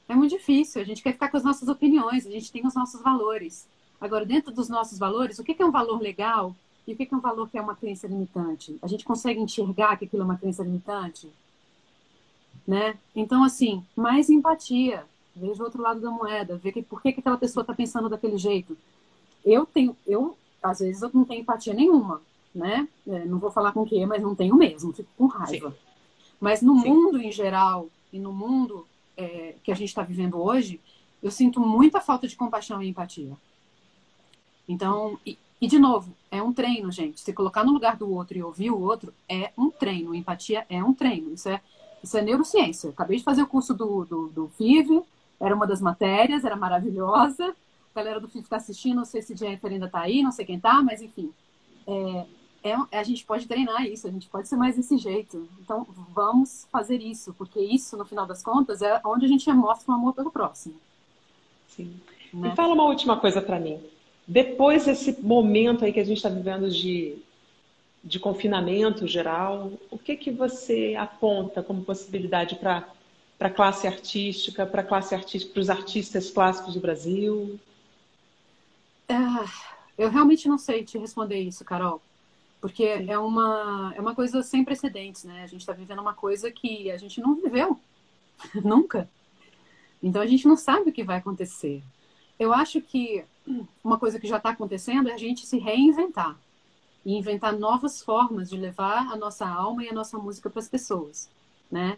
[0.07, 0.81] É muito difícil.
[0.81, 3.67] A gente quer ficar com as nossas opiniões, a gente tem os nossos valores.
[3.99, 6.55] Agora, dentro dos nossos valores, o que é um valor legal
[6.87, 8.77] e o que é um valor que é uma crença limitante?
[8.81, 11.29] A gente consegue enxergar que aquilo é uma crença limitante?
[12.65, 12.97] Né?
[13.15, 15.05] Então, assim, mais empatia.
[15.35, 18.09] Veja o outro lado da moeda, ver que, por que, que aquela pessoa está pensando
[18.09, 18.77] daquele jeito.
[19.45, 22.21] Eu tenho, eu às vezes eu não tenho empatia nenhuma,
[22.53, 22.87] né?
[23.07, 25.71] É, não vou falar com o quê, mas não tenho mesmo, fico com raiva.
[25.71, 25.77] Sim.
[26.39, 26.89] Mas no Sim.
[26.89, 28.85] mundo em geral e no mundo
[29.17, 30.79] é, que a gente está vivendo hoje,
[31.21, 33.33] eu sinto muita falta de compaixão e empatia.
[34.67, 37.19] Então, e, e, de novo, é um treino, gente.
[37.19, 40.15] Se colocar no lugar do outro e ouvir o outro é um treino.
[40.15, 41.33] Empatia é um treino.
[41.33, 41.61] Isso é,
[42.03, 42.91] isso é neurociência.
[42.91, 45.01] Acabei de fazer o curso do, do, do FIV,
[45.39, 47.55] era uma das matérias, era maravilhosa.
[47.93, 50.45] A galera do FIV está assistindo, não sei se Jennifer ainda está aí, não sei
[50.45, 51.33] quem está, mas enfim.
[51.87, 52.25] É,
[52.63, 55.47] é, a gente pode treinar isso, a gente pode ser mais desse jeito.
[55.61, 59.91] Então, vamos fazer isso, porque isso, no final das contas, é onde a gente mostra
[59.91, 60.75] o amor pelo próximo.
[61.67, 61.93] Sim.
[62.33, 62.51] Né?
[62.51, 63.79] E fala uma última coisa para mim.
[64.27, 67.17] Depois desse momento aí que a gente está vivendo de,
[68.03, 72.87] de confinamento geral, o que que você aponta como possibilidade para
[73.39, 77.59] a classe artística, para a classe artística, para os artistas clássicos do Brasil?
[79.09, 79.45] Ah,
[79.97, 82.01] eu realmente não sei te responder isso, Carol,
[82.61, 85.43] porque é uma é uma coisa sem precedentes, né?
[85.43, 87.79] A gente está vivendo uma coisa que a gente não viveu
[88.63, 89.09] nunca.
[90.01, 91.83] Então a gente não sabe o que vai acontecer.
[92.39, 93.25] Eu acho que
[93.83, 96.37] uma coisa que já está acontecendo é a gente se reinventar
[97.05, 100.69] e inventar novas formas de levar a nossa alma e a nossa música para as
[100.69, 101.29] pessoas,
[101.71, 101.97] né?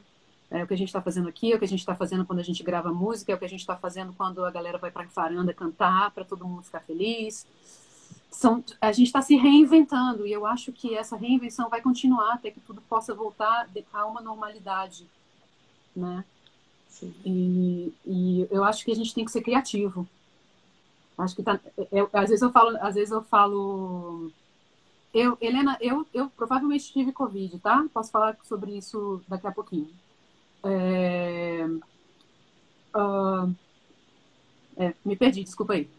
[0.51, 2.25] É o que a gente está fazendo aqui, é o que a gente está fazendo
[2.25, 4.77] quando a gente grava música, é o que a gente está fazendo quando a galera
[4.77, 7.47] vai para a varanda cantar para todo mundo ficar feliz.
[8.29, 12.51] São, a gente está se reinventando e eu acho que essa reinvenção vai continuar até
[12.51, 15.07] que tudo possa voltar a uma normalidade,
[15.95, 16.25] né?
[17.25, 20.07] E, e, eu acho que a gente tem que ser criativo.
[21.17, 21.59] Acho que tá.
[21.91, 24.31] Eu, às vezes eu falo, às vezes eu falo.
[25.13, 27.85] Eu, Helena, eu, eu provavelmente tive Covid, tá?
[27.93, 29.89] Posso falar sobre isso daqui a pouquinho.
[30.64, 31.66] É,
[32.95, 33.55] uh,
[34.78, 35.89] é, me perdi, desculpa aí.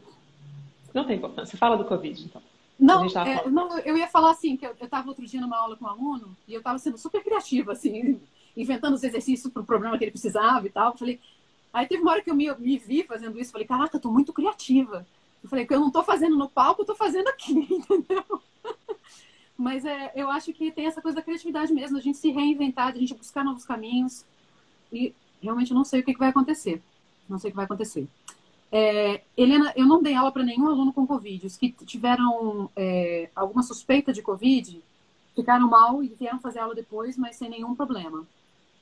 [0.94, 1.58] Não tem importância.
[1.58, 2.42] Fala do Covid, então.
[2.78, 5.84] Não, é, não, eu ia falar assim, que eu estava outro dia numa aula com
[5.84, 8.20] um aluno e eu estava sendo super criativa, assim,
[8.56, 10.96] inventando os exercícios para o problema que ele precisava e tal.
[10.96, 11.20] falei,
[11.72, 14.10] aí teve uma hora que eu me, me vi fazendo isso, falei, caraca, eu tô
[14.10, 15.06] muito criativa.
[15.42, 18.42] Eu falei, que eu não estou fazendo no palco, eu tô fazendo aqui, entendeu?
[19.56, 22.88] Mas é, eu acho que tem essa coisa da criatividade mesmo, a gente se reinventar,
[22.88, 24.24] a gente buscar novos caminhos.
[24.92, 26.82] E realmente não sei o que, que vai acontecer.
[27.28, 28.08] Não sei o que vai acontecer.
[28.70, 31.46] É, Helena, eu não dei aula para nenhum aluno com Covid.
[31.46, 34.82] Os que tiveram é, alguma suspeita de Covid
[35.34, 38.26] ficaram mal e vieram fazer aula depois, mas sem nenhum problema.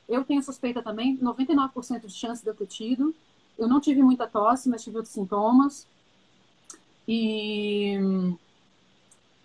[0.08, 3.14] Eu tenho suspeita também, 99% de chance de eu ter tido.
[3.58, 5.86] Eu não tive muita tosse, mas tive outros sintomas.
[7.06, 7.96] E,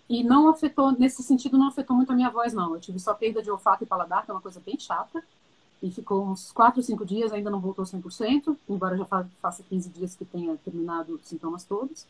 [0.08, 2.74] e não afetou, nesse sentido, não afetou muito a minha voz, não.
[2.74, 5.22] Eu tive só perda de olfato e paladar, que é uma coisa bem chata.
[5.82, 9.04] E ficou uns 4 ou 5 dias, ainda não voltou 100%, embora já
[9.40, 12.06] faça 15 dias que tenha terminado os sintomas todos.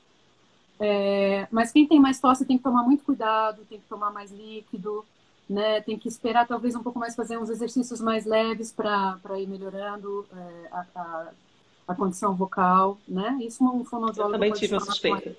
[0.79, 4.31] É, mas quem tem mais tosse tem que tomar muito cuidado, tem que tomar mais
[4.31, 5.05] líquido,
[5.49, 5.81] né?
[5.81, 10.27] Tem que esperar talvez um pouco mais, fazer uns exercícios mais leves para ir melhorando
[10.33, 11.29] é, a, a,
[11.89, 13.39] a, condição vocal, né?
[13.41, 15.37] Isso um fonoaudiólogo Eu também tive uma suspeita.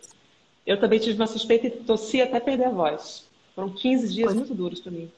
[0.66, 3.26] Eu também tive uma suspeita e tossi até perder a voz.
[3.56, 4.36] Foram 15 dias pois.
[4.36, 5.10] muito duros para mim.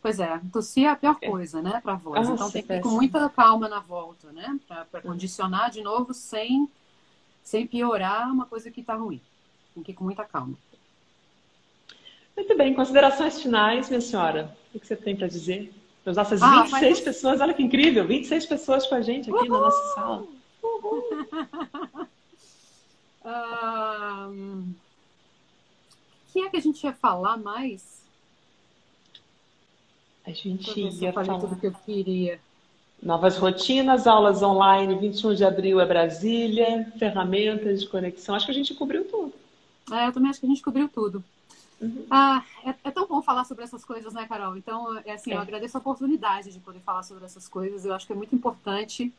[0.00, 1.28] Pois é, tossir é a pior é.
[1.28, 2.28] coisa, né, para voz.
[2.28, 4.58] Nossa, então tem que ir com muita calma na volta, né?
[4.66, 6.68] Para condicionar de novo sem,
[7.42, 9.20] sem piorar uma coisa que está ruim.
[9.74, 10.54] Tem que ir com muita calma.
[12.36, 14.56] Muito bem, considerações finais, minha senhora.
[14.72, 15.72] O que você tem para dizer?
[16.04, 17.00] Para as nossas ah, 26 mas...
[17.00, 19.50] pessoas, olha que incrível, 26 pessoas com a gente aqui Uhul!
[19.50, 20.26] na nossa sala.
[26.28, 28.02] O que é que a gente ia falar mais?
[30.28, 32.38] A gente ia falar tudo que eu queria.
[33.02, 38.34] Novas rotinas, aulas online, 21 de abril é Brasília, ferramentas de conexão.
[38.34, 39.32] Acho que a gente cobriu tudo.
[39.90, 41.24] É, eu também acho que a gente cobriu tudo.
[41.80, 42.04] Uhum.
[42.10, 44.56] Ah, é, é, tão bom falar sobre essas coisas, né, Carol?
[44.56, 45.36] Então, é assim, é.
[45.36, 47.86] eu agradeço a oportunidade de poder falar sobre essas coisas.
[47.86, 49.10] Eu acho que é muito importante.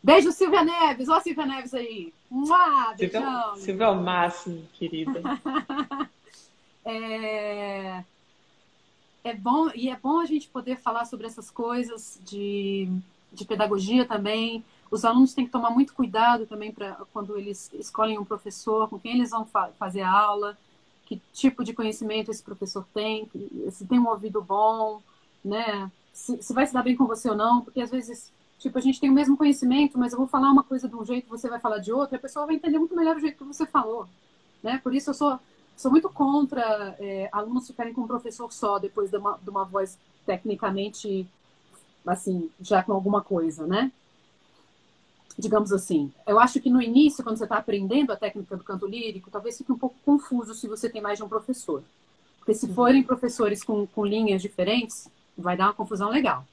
[0.00, 1.08] Beijo, Silvia Neves.
[1.08, 2.12] Ó, Silvia Neves aí.
[2.30, 3.22] Mua, beijão.
[3.22, 5.20] Silvia, Silvia é o máximo, querida.
[6.84, 8.04] é...
[9.28, 12.88] é bom, e é bom a gente poder falar sobre essas coisas de,
[13.32, 14.64] de pedagogia também.
[14.90, 18.98] Os alunos têm que tomar muito cuidado também para quando eles escolhem um professor, com
[18.98, 20.56] quem eles vão fa fazer a aula
[21.08, 23.26] que tipo de conhecimento esse professor tem,
[23.70, 25.00] se tem um ouvido bom,
[25.42, 25.90] né?
[26.12, 28.80] Se, se, vai se dar bem com você ou não, porque às vezes, tipo, a
[28.82, 31.48] gente tem o mesmo conhecimento, mas eu vou falar uma coisa de um jeito, você
[31.48, 34.06] vai falar de outro, a pessoa vai entender muito melhor o jeito que você falou,
[34.62, 34.78] né?
[34.82, 35.40] Por isso eu sou,
[35.78, 39.64] sou muito contra é, alunos ficarem com um professor só depois de uma, de uma
[39.64, 41.26] voz tecnicamente,
[42.06, 43.90] assim, já com alguma coisa, né?
[45.38, 46.12] digamos assim.
[46.26, 49.56] Eu acho que no início, quando você está aprendendo a técnica do canto lírico, talvez
[49.56, 51.82] fique um pouco confuso se você tem mais de um professor.
[52.38, 56.44] Porque se forem professores com, com linhas diferentes, vai dar uma confusão legal.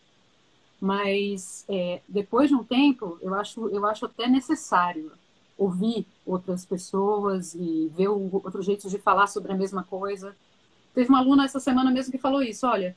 [0.80, 5.12] Mas é, depois de um tempo, eu acho, eu acho até necessário
[5.58, 10.36] ouvir outras pessoas e ver outros jeitos de falar sobre a mesma coisa.
[10.94, 12.96] Teve uma aluna essa semana mesmo que falou isso, olha,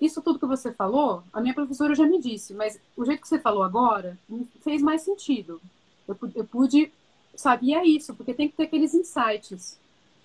[0.00, 3.28] isso tudo que você falou, a minha professora já me disse, mas o jeito que
[3.28, 4.16] você falou agora
[4.62, 5.60] fez mais sentido.
[6.06, 6.92] Eu, eu pude,
[7.34, 9.78] sabia isso, porque tem que ter aqueles insights.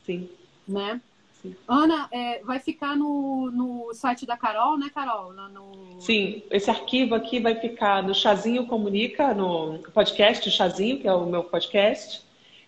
[0.05, 0.29] Sim.
[0.67, 1.01] Né?
[1.43, 1.55] Sim.
[1.67, 5.33] Ana, é, vai ficar no, no site da Carol, né, Carol?
[5.33, 5.99] No...
[5.99, 11.25] Sim, esse arquivo aqui vai ficar no Chazinho Comunica, no podcast Chazinho, que é o
[11.25, 12.23] meu podcast.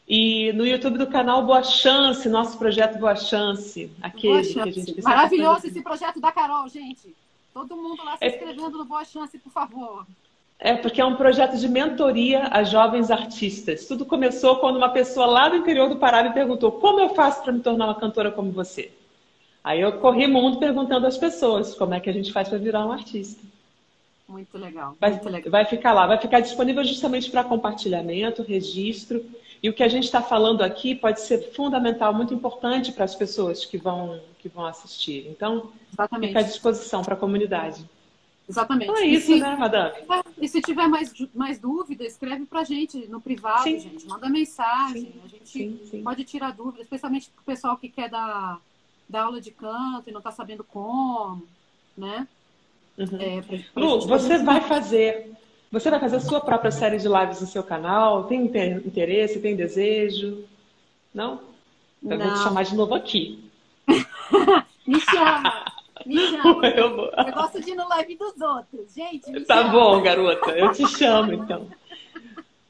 [0.08, 3.90] E no YouTube do canal Boa Chance, nosso projeto Boa Chance.
[4.02, 4.72] Aquele Boa chance.
[4.74, 7.16] que a gente Maravilhoso esse projeto da Carol, gente.
[7.54, 8.28] Todo mundo lá se é...
[8.28, 10.06] inscrevendo no Boa Chance, por favor.
[10.58, 13.86] É, porque é um projeto de mentoria a jovens artistas.
[13.86, 17.44] Tudo começou quando uma pessoa lá do interior do Pará me perguntou como eu faço
[17.44, 18.92] para me tornar uma cantora como você.
[19.64, 22.86] Aí eu corri mundo perguntando às pessoas como é que a gente faz para virar
[22.86, 23.42] um artista.
[24.28, 24.96] Muito legal.
[25.00, 25.52] Vai, muito legal.
[25.52, 29.24] vai ficar lá, vai ficar disponível justamente para compartilhamento, registro
[29.62, 33.16] e o que a gente está falando aqui pode ser fundamental, muito importante para as
[33.16, 35.28] pessoas que vão, que vão assistir.
[35.28, 36.28] Então, Exatamente.
[36.28, 37.84] fica à disposição para a comunidade.
[38.48, 38.92] Exatamente.
[38.92, 39.94] Então é isso, se, né, madame?
[40.40, 43.80] E se tiver mais, mais dúvida, escreve para a gente no privado, sim.
[43.80, 44.06] gente.
[44.06, 45.02] Manda mensagem.
[45.02, 45.22] Sim.
[45.24, 48.60] A gente sim, pode tirar dúvidas, especialmente para o pessoal que quer dar,
[49.10, 51.44] dar aula de canto e não está sabendo como,
[51.98, 52.28] né?
[52.98, 53.20] Uhum.
[53.20, 55.36] É, pra, pra Lu, você vai fazer
[55.72, 58.24] você vai fazer a sua própria série de lives no seu canal?
[58.26, 59.42] Tem interesse?
[59.42, 60.46] Tem desejo?
[61.14, 61.42] Não?
[62.02, 63.44] Então, eu vou te chamar de novo aqui.
[64.88, 65.66] me chama!
[66.06, 66.68] Me chama!
[66.68, 68.94] Eu, eu, gosto de ir no live dos outros.
[68.94, 69.70] Gente, Tá chama.
[69.70, 70.52] bom, garota.
[70.52, 71.68] Eu te chamo, então.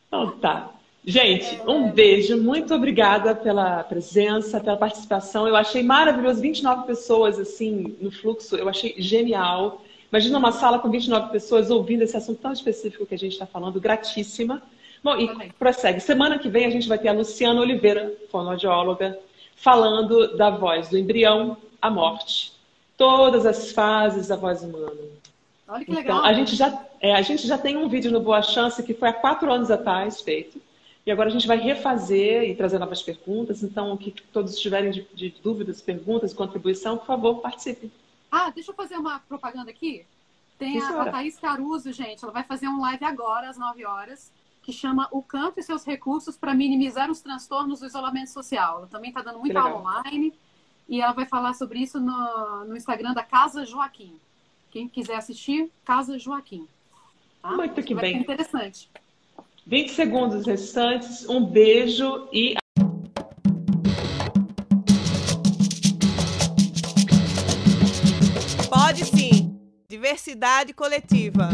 [0.08, 0.72] Então tá.
[1.06, 1.70] Gente, é...
[1.70, 2.42] um beijo.
[2.42, 5.48] Muito obrigada pela presença, pela participação.
[5.48, 6.42] Eu achei maravilhoso.
[6.42, 8.56] 29 pessoas, assim, no fluxo.
[8.56, 9.82] Eu achei genial.
[10.12, 13.46] Imagina uma sala com 29 pessoas ouvindo esse assunto tão específico que a gente está
[13.46, 14.62] falando, gratíssima.
[15.04, 15.54] Bom, e Também.
[15.60, 16.00] prossegue.
[16.00, 19.20] Semana que vem a gente vai ter a Luciana Oliveira, fonoaudióloga,
[19.56, 22.55] falando da voz do embrião à morte.
[22.98, 24.92] Todas as fases da voz humana.
[25.68, 26.18] Olha que então, legal.
[26.20, 28.94] Então, a gente, já, é, a gente já tem um vídeo no Boa Chance que
[28.94, 30.62] foi há quatro anos atrás feito.
[31.06, 33.62] E agora a gente vai refazer e trazer novas perguntas.
[33.62, 37.92] Então, o que todos tiverem de, de dúvidas, perguntas, contribuição, por favor, participem.
[38.32, 40.06] Ah, deixa eu fazer uma propaganda aqui.
[40.58, 42.24] Tem a, a Thaís Caruso, gente.
[42.24, 44.32] Ela vai fazer um live agora, às 9 horas,
[44.64, 48.78] que chama O Canto e seus recursos para minimizar os transtornos do isolamento social.
[48.80, 50.34] Ela também está dando muita aula online.
[50.88, 54.14] E ela vai falar sobre isso no, no Instagram da Casa Joaquim.
[54.72, 56.68] Quem quiser assistir, Casa Joaquim.
[57.42, 57.52] Tá?
[57.52, 58.18] Muito que bem.
[58.18, 58.90] interessante.
[59.66, 61.28] 20 segundos restantes.
[61.28, 62.56] Um beijo e
[70.06, 71.50] Diversidade coletiva.